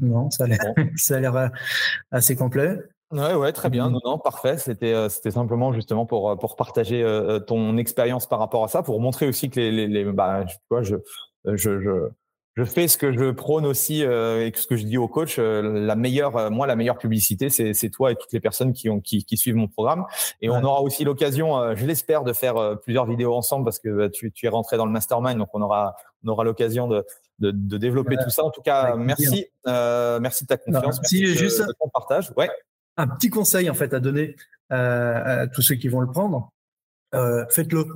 non, 0.00 0.30
ça 0.30 0.44
a 0.44 1.20
l'air 1.20 1.50
assez 2.10 2.34
complet. 2.34 2.80
Ouais, 3.12 3.34
ouais, 3.34 3.52
très 3.52 3.70
bien. 3.70 3.88
Mmh. 3.88 3.92
Non, 3.92 4.00
non, 4.04 4.18
parfait. 4.18 4.58
C'était, 4.58 4.92
euh, 4.92 5.08
c'était 5.08 5.30
simplement 5.30 5.72
justement 5.72 6.04
pour, 6.04 6.30
euh, 6.30 6.36
pour 6.36 6.56
partager 6.56 7.00
euh, 7.04 7.38
ton 7.38 7.76
expérience 7.76 8.26
par 8.26 8.40
rapport 8.40 8.64
à 8.64 8.68
ça, 8.68 8.82
pour 8.82 9.00
montrer 9.00 9.28
aussi 9.28 9.50
que 9.50 9.60
les, 9.60 9.86
les, 9.86 10.04
bah, 10.04 10.44
je, 10.80 10.96
je, 11.44 11.80
je, 11.80 12.08
je 12.56 12.64
fais 12.64 12.88
ce 12.88 12.98
que 12.98 13.12
je 13.12 13.30
prône 13.30 13.64
aussi 13.64 14.02
et 14.02 14.52
ce 14.54 14.66
que 14.66 14.76
je 14.76 14.84
dis 14.84 14.98
aux 14.98 15.08
coachs. 15.08 15.36
la 15.38 15.96
meilleure, 15.96 16.50
moi, 16.50 16.66
la 16.66 16.76
meilleure 16.76 16.98
publicité, 16.98 17.48
c'est, 17.48 17.90
toi 17.90 18.12
et 18.12 18.16
toutes 18.16 18.32
les 18.32 18.40
personnes 18.40 18.72
qui 18.72 18.90
ont, 18.90 19.00
qui, 19.00 19.24
qui 19.24 19.36
suivent 19.36 19.54
mon 19.54 19.68
programme. 19.68 20.04
Et 20.40 20.50
on 20.50 20.62
aura 20.62 20.82
aussi 20.82 21.04
l'occasion, 21.04 21.74
je 21.74 21.86
l'espère, 21.86 22.24
de 22.24 22.32
faire 22.32 22.78
plusieurs 22.82 23.06
vidéos 23.06 23.34
ensemble 23.34 23.64
parce 23.64 23.78
que 23.78 23.88
bah, 23.88 24.10
tu, 24.10 24.32
tu 24.32 24.46
es 24.46 24.48
rentré 24.48 24.76
dans 24.76 24.86
le 24.86 24.92
mastermind, 24.92 25.38
donc 25.38 25.48
on 25.54 25.62
aura, 25.62 25.94
on 26.24 26.28
aura 26.28 26.44
l'occasion 26.44 26.88
de, 26.88 27.06
de, 27.38 27.52
de 27.52 27.78
développer 27.78 28.16
tout 28.16 28.30
ça. 28.30 28.44
En 28.44 28.50
tout 28.50 28.62
cas, 28.62 28.96
merci, 28.96 29.46
merci 29.64 30.44
de 30.44 30.48
ta 30.48 30.56
confiance, 30.56 30.98
merci, 31.00 31.26
juste 31.26 31.60
de 31.60 31.72
ton 31.80 31.88
partage. 31.88 32.32
Ouais 32.36 32.50
un 33.00 33.06
petit 33.08 33.30
conseil 33.30 33.70
en 33.70 33.74
fait 33.74 33.94
à 33.94 34.00
donner 34.00 34.36
euh, 34.72 35.42
à 35.42 35.46
tous 35.46 35.62
ceux 35.62 35.74
qui 35.74 35.88
vont 35.88 36.00
le 36.00 36.10
prendre. 36.10 36.52
Euh, 37.14 37.44
faites-le. 37.48 37.86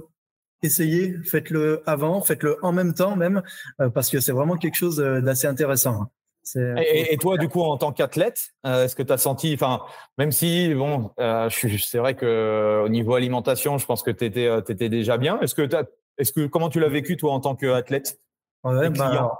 Essayez, 0.65 1.19
faites-le 1.25 1.83
avant, 1.85 2.23
faites-le 2.23 2.57
en 2.63 2.73
même 2.73 2.95
temps 2.95 3.17
même, 3.17 3.43
euh, 3.83 3.91
parce 3.91 4.09
que 4.09 4.19
c'est 4.19 4.33
vraiment 4.33 4.57
quelque 4.57 4.77
chose 4.77 4.97
d'assez 4.97 5.47
intéressant. 5.47 6.05
Hein. 6.05 6.11
Et, 6.57 7.19
toi, 7.19 7.37
du 7.37 7.49
coup, 7.49 7.61
en 7.61 7.77
tant 7.77 7.93
qu'athlète, 7.93 8.51
est-ce 8.65 8.97
que 8.97 9.03
tu 9.03 9.13
as 9.13 9.19
senti, 9.19 9.53
enfin, 9.55 9.83
même 10.17 10.33
si, 10.33 10.75
bon, 10.75 11.11
c'est 11.51 11.99
vrai 11.99 12.15
que 12.15 12.83
au 12.83 12.89
niveau 12.89 13.15
alimentation, 13.15 13.77
je 13.77 13.85
pense 13.85 14.03
que 14.03 14.11
tu 14.11 14.25
étais, 14.25 14.49
étais, 14.69 14.89
déjà 14.89 15.19
bien. 15.19 15.39
Est-ce 15.41 15.55
que, 15.55 15.69
est-ce 16.17 16.33
que 16.33 16.47
comment 16.47 16.71
tu 16.71 16.81
l'as 16.81 16.89
vécu 16.89 17.19
toi 17.19 17.33
en 17.33 17.41
tant 17.41 17.57
qu'athlète 17.57 18.19
ouais, 18.65 18.89
bah, 18.89 19.33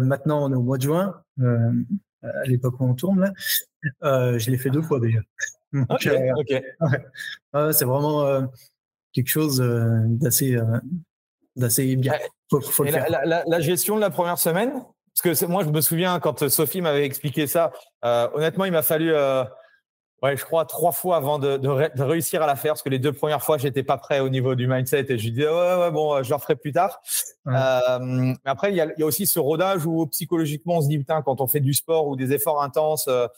Maintenant, 0.00 0.44
on 0.44 0.52
est 0.52 0.56
au 0.56 0.62
mois 0.62 0.76
de 0.76 0.82
juin. 0.82 1.14
à 1.40 2.44
l'époque 2.46 2.80
où 2.80 2.84
on 2.84 2.94
tourne 2.94 3.20
là. 3.20 4.38
je 4.38 4.50
l'ai 4.50 4.58
fait 4.58 4.70
deux 4.70 4.82
fois 4.82 5.00
déjà. 5.00 5.18
Ok. 5.90 6.08
c'est 7.72 7.84
vraiment 7.84 8.48
quelque 9.12 9.28
chose 9.28 9.58
d'assez 9.60 10.56
d'assez 11.56 11.96
bien. 11.96 12.14
la, 13.22 13.60
gestion 13.60 13.96
de 13.96 14.00
la 14.00 14.10
première 14.10 14.38
semaine 14.38 14.72
Parce 15.22 15.38
que 15.38 15.46
moi, 15.46 15.64
je 15.64 15.70
me 15.70 15.80
souviens 15.80 16.20
quand 16.20 16.48
Sophie 16.48 16.80
m'avait 16.80 17.04
expliqué 17.04 17.46
ça, 17.46 17.72
honnêtement, 18.02 18.64
il 18.64 18.72
m'a 18.72 18.82
fallu 18.82 19.12
Ouais, 20.20 20.36
je 20.36 20.44
crois 20.44 20.64
trois 20.64 20.90
fois 20.90 21.16
avant 21.16 21.38
de, 21.38 21.58
de, 21.58 21.96
de, 21.96 22.02
réussir 22.02 22.42
à 22.42 22.46
la 22.48 22.56
faire, 22.56 22.72
parce 22.72 22.82
que 22.82 22.88
les 22.88 22.98
deux 22.98 23.12
premières 23.12 23.40
fois, 23.40 23.56
j'étais 23.56 23.84
pas 23.84 23.98
prêt 23.98 24.18
au 24.18 24.28
niveau 24.28 24.56
du 24.56 24.66
mindset 24.66 25.06
et 25.10 25.16
je 25.16 25.28
disais 25.28 25.46
ouais, 25.46 25.76
ouais, 25.76 25.90
bon, 25.92 26.20
je 26.24 26.34
le 26.34 26.38
ferai 26.40 26.56
plus 26.56 26.72
tard. 26.72 27.00
Euh, 27.46 27.98
mais 28.00 28.34
après, 28.44 28.72
il 28.72 28.76
y, 28.76 28.80
a, 28.80 28.86
il 28.86 28.98
y, 28.98 29.02
a, 29.04 29.06
aussi 29.06 29.28
ce 29.28 29.38
rodage 29.38 29.86
où 29.86 30.08
psychologiquement, 30.08 30.78
on 30.78 30.80
se 30.80 30.88
dit 30.88 30.98
putain, 30.98 31.22
quand 31.22 31.40
on 31.40 31.46
fait 31.46 31.60
du 31.60 31.72
sport 31.72 32.08
ou 32.08 32.16
des 32.16 32.32
efforts 32.32 32.60
intenses, 32.60 33.06
euh, 33.06 33.28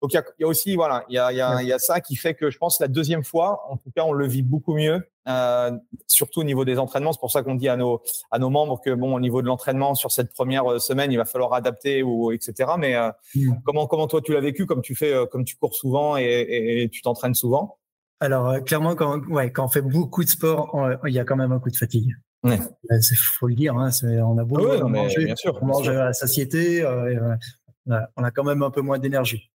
donc 0.00 0.12
il 0.12 0.14
y, 0.14 0.18
a, 0.18 0.24
il 0.38 0.42
y, 0.42 0.44
a, 0.44 0.46
aussi 0.46 0.76
voilà, 0.76 1.04
il 1.08 1.16
y 1.16 1.18
a, 1.18 1.32
il 1.32 1.38
y, 1.38 1.40
a, 1.40 1.60
il 1.60 1.66
y 1.66 1.72
a 1.72 1.78
ça 1.80 2.00
qui 2.00 2.14
fait 2.14 2.34
que 2.34 2.50
je 2.50 2.58
pense 2.58 2.78
la 2.78 2.86
deuxième 2.86 3.24
fois, 3.24 3.64
en 3.68 3.76
tout 3.76 3.90
cas, 3.90 4.04
on 4.04 4.12
le 4.12 4.28
vit 4.28 4.42
beaucoup 4.42 4.74
mieux. 4.74 5.02
Euh, 5.28 5.72
surtout 6.06 6.40
au 6.40 6.44
niveau 6.44 6.64
des 6.64 6.78
entraînements. 6.78 7.12
C'est 7.12 7.20
pour 7.20 7.30
ça 7.30 7.42
qu'on 7.42 7.54
dit 7.54 7.68
à 7.68 7.76
nos 7.76 8.02
à 8.30 8.38
nos 8.38 8.48
membres 8.48 8.80
que 8.82 8.94
bon 8.94 9.14
au 9.14 9.20
niveau 9.20 9.42
de 9.42 9.46
l'entraînement 9.46 9.94
sur 9.94 10.10
cette 10.10 10.32
première 10.32 10.64
euh, 10.70 10.78
semaine, 10.78 11.12
il 11.12 11.18
va 11.18 11.26
falloir 11.26 11.52
adapter 11.52 12.02
ou 12.02 12.32
etc. 12.32 12.70
Mais 12.78 12.96
euh, 12.96 13.10
mm. 13.34 13.56
comment 13.64 13.86
comment 13.86 14.06
toi 14.06 14.22
tu 14.22 14.32
l'as 14.32 14.40
vécu 14.40 14.64
comme 14.64 14.80
tu 14.80 14.94
fais 14.94 15.14
comme 15.30 15.44
tu 15.44 15.56
cours 15.56 15.74
souvent 15.74 16.16
et, 16.16 16.24
et 16.24 16.88
tu 16.88 17.02
t'entraînes 17.02 17.34
souvent? 17.34 17.78
Alors 18.20 18.64
clairement 18.64 18.94
quand 18.94 19.18
ouais 19.28 19.52
quand 19.52 19.66
on 19.66 19.68
fait 19.68 19.82
beaucoup 19.82 20.24
de 20.24 20.30
sport, 20.30 20.74
il 21.06 21.12
y 21.12 21.18
a 21.18 21.24
quand 21.24 21.36
même 21.36 21.52
un 21.52 21.58
coup 21.58 21.70
de 21.70 21.76
fatigue. 21.76 22.14
Ouais. 22.42 22.58
Il 22.90 23.16
faut 23.16 23.48
le 23.48 23.54
dire. 23.54 23.76
Hein, 23.76 23.90
on 24.02 24.38
a 24.38 24.44
beaucoup 24.44 24.70
ah 24.70 24.84
manger, 24.84 25.24
bien 25.26 25.36
sûr, 25.36 25.58
on 25.60 25.66
mange 25.66 25.88
à 25.88 26.06
la 26.06 26.12
satiété. 26.14 26.86
on 27.86 28.24
a 28.24 28.30
quand 28.30 28.44
même 28.44 28.62
un 28.62 28.70
peu 28.70 28.80
moins 28.80 28.98
d'énergie. 28.98 29.50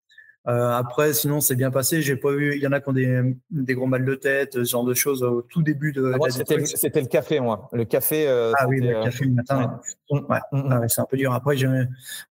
Euh, 0.49 0.71
après, 0.73 1.13
sinon, 1.13 1.41
c'est 1.41 1.55
bien 1.55 1.71
passé. 1.71 2.03
J'ai 2.03 2.17
pas 2.17 2.33
vu. 2.33 2.57
Il 2.57 2.63
y 2.63 2.67
en 2.67 2.73
a 2.73 2.81
qui 2.81 2.89
ont 2.89 2.93
des, 2.93 3.37
des, 3.51 3.75
gros 3.75 3.87
mal 3.87 4.05
de 4.05 4.15
tête, 4.17 4.55
ce 4.55 4.65
genre 4.65 4.85
de 4.85 4.95
choses 4.95 5.23
au 5.23 5.43
tout 5.43 5.63
début 5.63 5.93
de. 5.93 6.13
Ah, 6.15 6.31
c'était 6.31 7.01
le 7.01 7.07
café, 7.07 7.39
moi. 7.39 7.69
Le 7.73 7.85
café. 7.85 8.27
Euh, 8.27 8.53
ah 8.59 8.67
oui, 8.67 8.81
le 8.81 8.97
euh, 8.97 9.05
café 9.05 9.25
le 9.25 9.33
matin. 9.33 9.81
Ouais. 10.11 10.21
Mm, 10.51 10.59
mm. 10.59 10.73
Ah 10.73 10.89
c'est 10.89 11.01
un 11.01 11.07
peu 11.09 11.17
dur. 11.17 11.33
Après, 11.33 11.57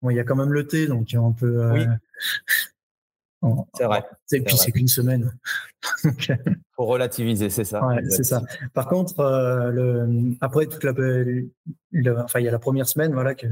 bon, 0.02 0.10
il 0.10 0.15
y 0.15 0.20
a 0.20 0.24
quand 0.24 0.38
même 0.38 0.54
le 0.54 0.65
thé, 0.65 0.88
donc 0.88 1.10
on 1.15 1.34
peut. 1.34 1.70
Oui. 1.72 1.86
c'est 3.74 3.84
vrai. 3.84 4.06
Et 4.32 4.41
puis 4.41 4.56
c'est 4.56 4.72
qu'une 4.72 4.88
semaine. 4.88 5.38
Faut 6.78 6.86
relativiser, 6.86 7.50
c'est 7.50 7.65
ça. 7.65 7.86
Ouais, 7.86 8.02
c'est 8.10 8.24
ça. 8.24 8.41
Par 8.74 8.88
contre, 8.88 9.22
le, 9.74 10.34
après 10.39 10.67
toute 10.67 10.86
la, 10.86 10.93
enfin 12.24 12.39
il 12.39 12.46
y 12.46 12.48
a 12.48 12.52
la 12.52 12.60
première 12.60 12.88
semaine, 12.88 13.12
voilà, 13.13 13.36
que, 13.36 13.48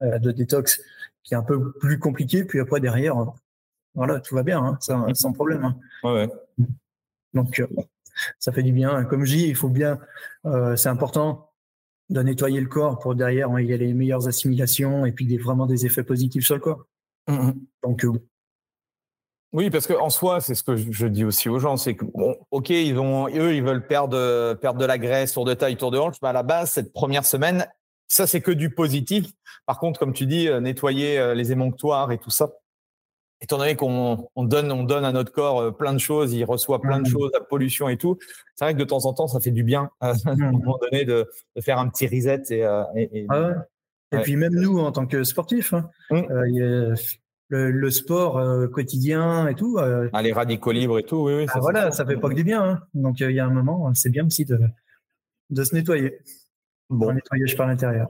de 0.00 0.30
détox 0.30 0.80
qui 1.24 1.34
est 1.34 1.36
un 1.36 1.42
peu 1.42 1.72
plus 1.72 1.98
compliqué. 1.98 2.44
Puis 2.44 2.58
après 2.60 2.80
derrière, 2.80 3.16
voilà, 3.96 4.20
tout 4.20 4.34
va 4.34 4.42
bien, 4.42 4.62
hein, 4.62 4.78
sans, 5.14 5.32
problème. 5.32 5.64
Hein. 5.64 5.76
Ouais, 6.04 6.28
Donc, 7.32 7.58
euh, 7.58 7.66
ça 8.38 8.52
fait 8.52 8.62
du 8.62 8.72
bien. 8.72 9.04
Comme 9.04 9.24
je 9.24 9.34
dis, 9.34 9.48
il 9.48 9.56
faut 9.56 9.70
bien, 9.70 9.98
euh, 10.44 10.76
c'est 10.76 10.90
important 10.90 11.50
de 12.10 12.22
nettoyer 12.22 12.60
le 12.60 12.68
corps 12.68 12.98
pour 12.98 13.14
derrière, 13.14 13.50
hein, 13.50 13.60
il 13.60 13.68
y 13.68 13.72
a 13.72 13.76
les 13.76 13.92
meilleures 13.94 14.28
assimilations 14.28 15.06
et 15.06 15.12
puis 15.12 15.26
des, 15.26 15.38
vraiment 15.38 15.66
des 15.66 15.86
effets 15.86 16.04
positifs 16.04 16.44
sur 16.44 16.54
le 16.54 16.60
corps. 16.60 16.86
Mmh 17.26 17.52
Donc, 17.82 18.04
euh, 18.04 18.12
oui, 19.52 19.70
parce 19.70 19.86
qu'en 19.86 20.10
soi, 20.10 20.40
c'est 20.40 20.54
ce 20.54 20.62
que 20.62 20.76
je 20.76 21.06
dis 21.06 21.24
aussi 21.24 21.48
aux 21.48 21.58
gens, 21.58 21.78
c'est 21.78 21.94
que 21.94 22.04
bon, 22.04 22.36
ok, 22.50 22.68
ils 22.68 22.98
ont, 22.98 23.28
eux, 23.28 23.54
ils 23.54 23.62
veulent 23.62 23.86
perdre, 23.86 24.54
perdre 24.54 24.78
de 24.78 24.84
la 24.84 24.98
graisse, 24.98 25.32
tour 25.32 25.46
de 25.46 25.54
taille, 25.54 25.78
tour 25.78 25.90
de 25.90 25.98
hanche, 25.98 26.16
mais 26.20 26.28
à 26.28 26.34
la 26.34 26.42
base, 26.42 26.72
cette 26.72 26.92
première 26.92 27.24
semaine, 27.24 27.66
ça 28.06 28.26
c'est 28.26 28.42
que 28.42 28.50
du 28.50 28.70
positif. 28.70 29.28
Par 29.64 29.78
contre, 29.78 29.98
comme 29.98 30.12
tu 30.12 30.26
dis, 30.26 30.48
nettoyer 30.60 31.34
les 31.34 31.52
émonctoires 31.52 32.12
et 32.12 32.18
tout 32.18 32.30
ça, 32.30 32.50
étant 33.46 33.58
donné 33.58 33.76
qu'on 33.76 34.28
on 34.34 34.44
donne, 34.44 34.72
on 34.72 34.82
donne 34.82 35.04
à 35.04 35.12
notre 35.12 35.30
corps 35.30 35.60
euh, 35.60 35.70
plein 35.70 35.94
de 35.94 35.98
choses, 35.98 36.32
il 36.32 36.44
reçoit 36.44 36.80
plein 36.80 37.00
de 37.00 37.06
choses, 37.06 37.30
la 37.32 37.40
pollution 37.40 37.88
et 37.88 37.96
tout, 37.96 38.18
c'est 38.56 38.64
vrai 38.64 38.74
que 38.74 38.78
de 38.80 38.84
temps 38.84 39.06
en 39.06 39.14
temps, 39.14 39.28
ça 39.28 39.38
fait 39.38 39.52
du 39.52 39.62
bien 39.62 39.90
euh, 40.02 40.14
à 40.26 40.30
un 40.30 40.50
moment 40.50 40.78
donné 40.82 41.04
de, 41.04 41.30
de, 41.54 41.60
faire 41.60 41.78
un 41.78 41.88
petit 41.88 42.08
reset. 42.08 42.42
Et, 42.50 42.64
euh, 42.64 42.82
et, 42.96 43.24
ah 43.28 43.52
et 44.10 44.18
puis 44.18 44.34
même 44.34 44.54
nous, 44.54 44.80
en 44.80 44.90
tant 44.90 45.06
que 45.06 45.22
sportifs, 45.22 45.74
hein, 45.74 45.90
mmh. 46.10 46.22
le, 47.48 47.70
le, 47.70 47.90
sport 47.90 48.42
quotidien 48.72 49.46
et 49.46 49.54
tout. 49.54 49.78
ah, 49.78 50.22
les 50.22 50.32
radicaux 50.32 50.72
libres 50.72 50.98
et 50.98 51.04
tout, 51.04 51.18
oui, 51.26 51.34
oui. 51.34 51.46
Ah, 51.50 51.60
voilà, 51.60 51.92
ça 51.92 52.04
fait 52.04 52.16
pas 52.16 52.28
que 52.28 52.34
du 52.34 52.44
bien. 52.44 52.62
Hein. 52.62 52.80
Donc 52.94 53.20
il 53.20 53.30
y 53.30 53.38
a 53.38 53.46
un 53.46 53.50
moment, 53.50 53.92
c'est 53.94 54.10
bien 54.10 54.26
aussi 54.26 54.44
de, 54.44 54.58
de 55.50 55.64
se 55.64 55.74
nettoyer. 55.74 56.18
Bon. 56.90 57.10
Un 57.10 57.14
nettoyage 57.14 57.56
par 57.56 57.68
l'intérieur. 57.68 58.08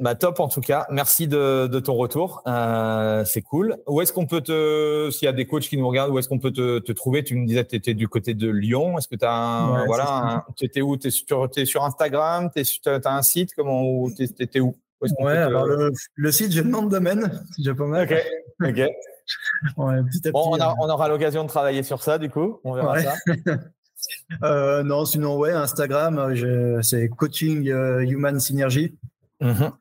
Bah 0.00 0.14
top 0.14 0.40
en 0.40 0.48
tout 0.48 0.62
cas. 0.62 0.86
Merci 0.90 1.28
de, 1.28 1.66
de 1.66 1.78
ton 1.78 1.94
retour. 1.94 2.42
Euh, 2.46 3.24
c'est 3.26 3.42
cool. 3.42 3.76
Où 3.86 4.00
est-ce 4.00 4.12
qu'on 4.12 4.26
peut 4.26 4.40
te, 4.40 5.10
s'il 5.10 5.26
y 5.26 5.28
a 5.28 5.32
des 5.32 5.46
coachs 5.46 5.64
qui 5.64 5.76
nous 5.76 5.86
regardent, 5.86 6.10
où 6.10 6.18
est-ce 6.18 6.28
qu'on 6.28 6.38
peut 6.38 6.52
te, 6.52 6.78
te, 6.78 6.92
trouver? 6.92 7.22
Tu 7.22 7.36
me 7.36 7.46
disais 7.46 7.64
que 7.64 7.70
tu 7.70 7.76
étais 7.76 7.94
du 7.94 8.08
côté 8.08 8.32
de 8.32 8.48
Lyon. 8.48 8.96
Est-ce 8.96 9.08
que 9.08 9.16
tu 9.16 9.26
as 9.26 9.32
un, 9.32 9.84
voilà, 9.84 10.46
tu 10.56 10.64
étais 10.64 10.80
où? 10.80 10.96
Tu 10.96 11.08
es 11.08 11.10
sur, 11.10 11.48
es 11.54 11.64
sur 11.66 11.84
Instagram? 11.84 12.50
Tu 12.54 12.62
as 12.88 13.14
un 13.14 13.22
site? 13.22 13.54
Comment 13.54 14.08
Tu 14.10 14.24
étais 14.24 14.60
où, 14.60 14.74
Ouais, 15.18 15.36
alors 15.36 15.66
le, 15.66 15.92
le, 16.14 16.32
site, 16.32 16.52
j'ai 16.52 16.62
le 16.62 16.68
nom 16.68 16.82
de 16.82 16.90
domaine. 16.90 17.42
Je 17.62 17.70
peux 17.70 17.86
mettre. 17.86 18.12
Ok. 18.12 18.68
Ok. 18.68 18.76
ouais, 19.76 20.02
petit 20.04 20.18
à 20.18 20.20
petit, 20.20 20.30
bon, 20.32 20.56
on, 20.56 20.60
a, 20.60 20.74
on 20.80 20.88
aura 20.88 21.08
l'occasion 21.08 21.44
de 21.44 21.48
travailler 21.48 21.82
sur 21.82 22.02
ça, 22.02 22.18
du 22.18 22.28
coup. 22.28 22.60
On 22.64 22.74
verra 22.74 23.00
ça. 23.00 23.14
euh, 24.42 24.82
non, 24.82 25.04
sinon, 25.04 25.38
ouais, 25.38 25.52
Instagram, 25.52 26.34
c'est 26.82 27.08
Coaching 27.08 27.68
euh, 27.68 28.00
Human 28.00 28.38
Synergy. 28.40 28.96
Mhm. 29.40 29.72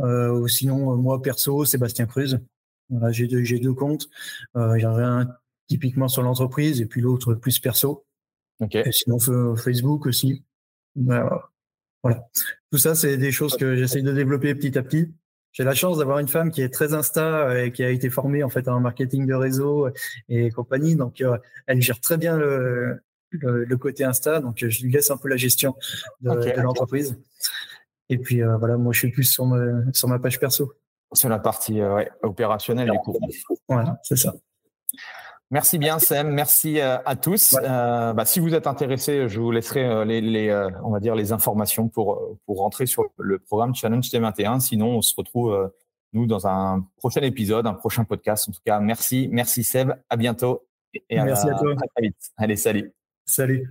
Euh, 0.00 0.46
sinon, 0.48 0.96
moi 0.96 1.20
perso, 1.22 1.64
Sébastien 1.64 2.06
Cruz. 2.06 2.38
Voilà, 2.90 3.12
j'ai 3.12 3.26
deux, 3.26 3.42
deux 3.42 3.74
comptes. 3.74 4.08
Euh, 4.56 4.78
J'en 4.78 4.98
ai 4.98 5.02
un 5.02 5.28
typiquement 5.66 6.08
sur 6.08 6.22
l'entreprise 6.22 6.80
et 6.80 6.86
puis 6.86 7.00
l'autre 7.00 7.34
plus 7.34 7.58
perso. 7.58 8.04
Okay. 8.60 8.82
Et 8.86 8.92
sinon, 8.92 9.18
Facebook 9.56 10.06
aussi. 10.06 10.44
Voilà. 10.96 11.50
Tout 12.70 12.78
ça, 12.78 12.94
c'est 12.94 13.16
des 13.16 13.32
choses 13.32 13.56
que 13.56 13.76
j'essaye 13.76 14.02
de 14.02 14.12
développer 14.12 14.54
petit 14.54 14.76
à 14.78 14.82
petit. 14.82 15.12
J'ai 15.52 15.64
la 15.64 15.74
chance 15.74 15.98
d'avoir 15.98 16.18
une 16.18 16.28
femme 16.28 16.50
qui 16.50 16.62
est 16.62 16.68
très 16.68 16.94
insta 16.94 17.64
et 17.64 17.72
qui 17.72 17.82
a 17.82 17.90
été 17.90 18.10
formée 18.10 18.44
en 18.44 18.48
fait 18.48 18.68
en 18.68 18.80
marketing 18.80 19.26
de 19.26 19.34
réseau 19.34 19.88
et 20.28 20.50
compagnie. 20.50 20.94
Donc, 20.94 21.20
euh, 21.20 21.36
elle 21.66 21.82
gère 21.82 22.00
très 22.00 22.16
bien 22.16 22.36
le, 22.36 23.00
le, 23.30 23.76
côté 23.76 24.04
insta. 24.04 24.40
Donc, 24.40 24.64
je 24.66 24.82
lui 24.82 24.92
laisse 24.92 25.10
un 25.10 25.16
peu 25.16 25.28
la 25.28 25.36
gestion 25.36 25.74
de, 26.20 26.30
de 26.30 26.60
l'entreprise. 26.60 27.18
Et 28.08 28.18
puis 28.18 28.42
euh, 28.42 28.56
voilà, 28.56 28.76
moi 28.76 28.92
je 28.92 29.00
suis 29.00 29.10
plus 29.10 29.24
sur 29.24 29.46
ma, 29.46 29.92
sur 29.92 30.08
ma 30.08 30.18
page 30.18 30.40
perso. 30.40 30.72
Sur 31.12 31.28
la 31.28 31.38
partie 31.38 31.80
euh, 31.80 32.04
opérationnelle, 32.22 32.90
du 32.90 32.98
coup. 32.98 33.18
Voilà, 33.68 33.98
c'est 34.02 34.16
ça. 34.16 34.34
Merci 35.50 35.78
bien, 35.78 35.98
Sam. 35.98 36.30
Merci 36.30 36.80
euh, 36.80 36.98
à 37.06 37.16
tous. 37.16 37.54
bah, 37.62 38.24
si 38.26 38.40
vous 38.40 38.54
êtes 38.54 38.66
intéressés, 38.66 39.26
je 39.26 39.40
vous 39.40 39.50
laisserai 39.50 40.04
les, 40.04 40.20
les 40.20 40.68
on 40.84 40.90
va 40.90 41.00
dire, 41.00 41.14
les 41.14 41.32
informations 41.32 41.88
pour, 41.88 42.36
pour 42.44 42.58
rentrer 42.58 42.84
sur 42.84 43.04
le 43.18 43.38
programme 43.38 43.74
Challenge 43.74 44.06
T21. 44.06 44.60
Sinon, 44.60 44.98
on 44.98 45.02
se 45.02 45.14
retrouve, 45.16 45.72
nous, 46.12 46.26
dans 46.26 46.46
un 46.46 46.86
prochain 46.98 47.22
épisode, 47.22 47.66
un 47.66 47.74
prochain 47.74 48.04
podcast. 48.04 48.50
En 48.50 48.52
tout 48.52 48.60
cas, 48.64 48.78
merci. 48.78 49.30
Merci, 49.32 49.64
Seb. 49.64 49.92
À 50.10 50.16
bientôt. 50.16 50.66
Et 51.08 51.16
merci 51.22 51.48
à, 51.48 51.54
toi. 51.54 51.72
À 51.72 51.86
très 51.94 52.02
vite. 52.02 52.16
Allez, 52.36 52.56
salut. 52.56 52.92
Salut. 53.24 53.70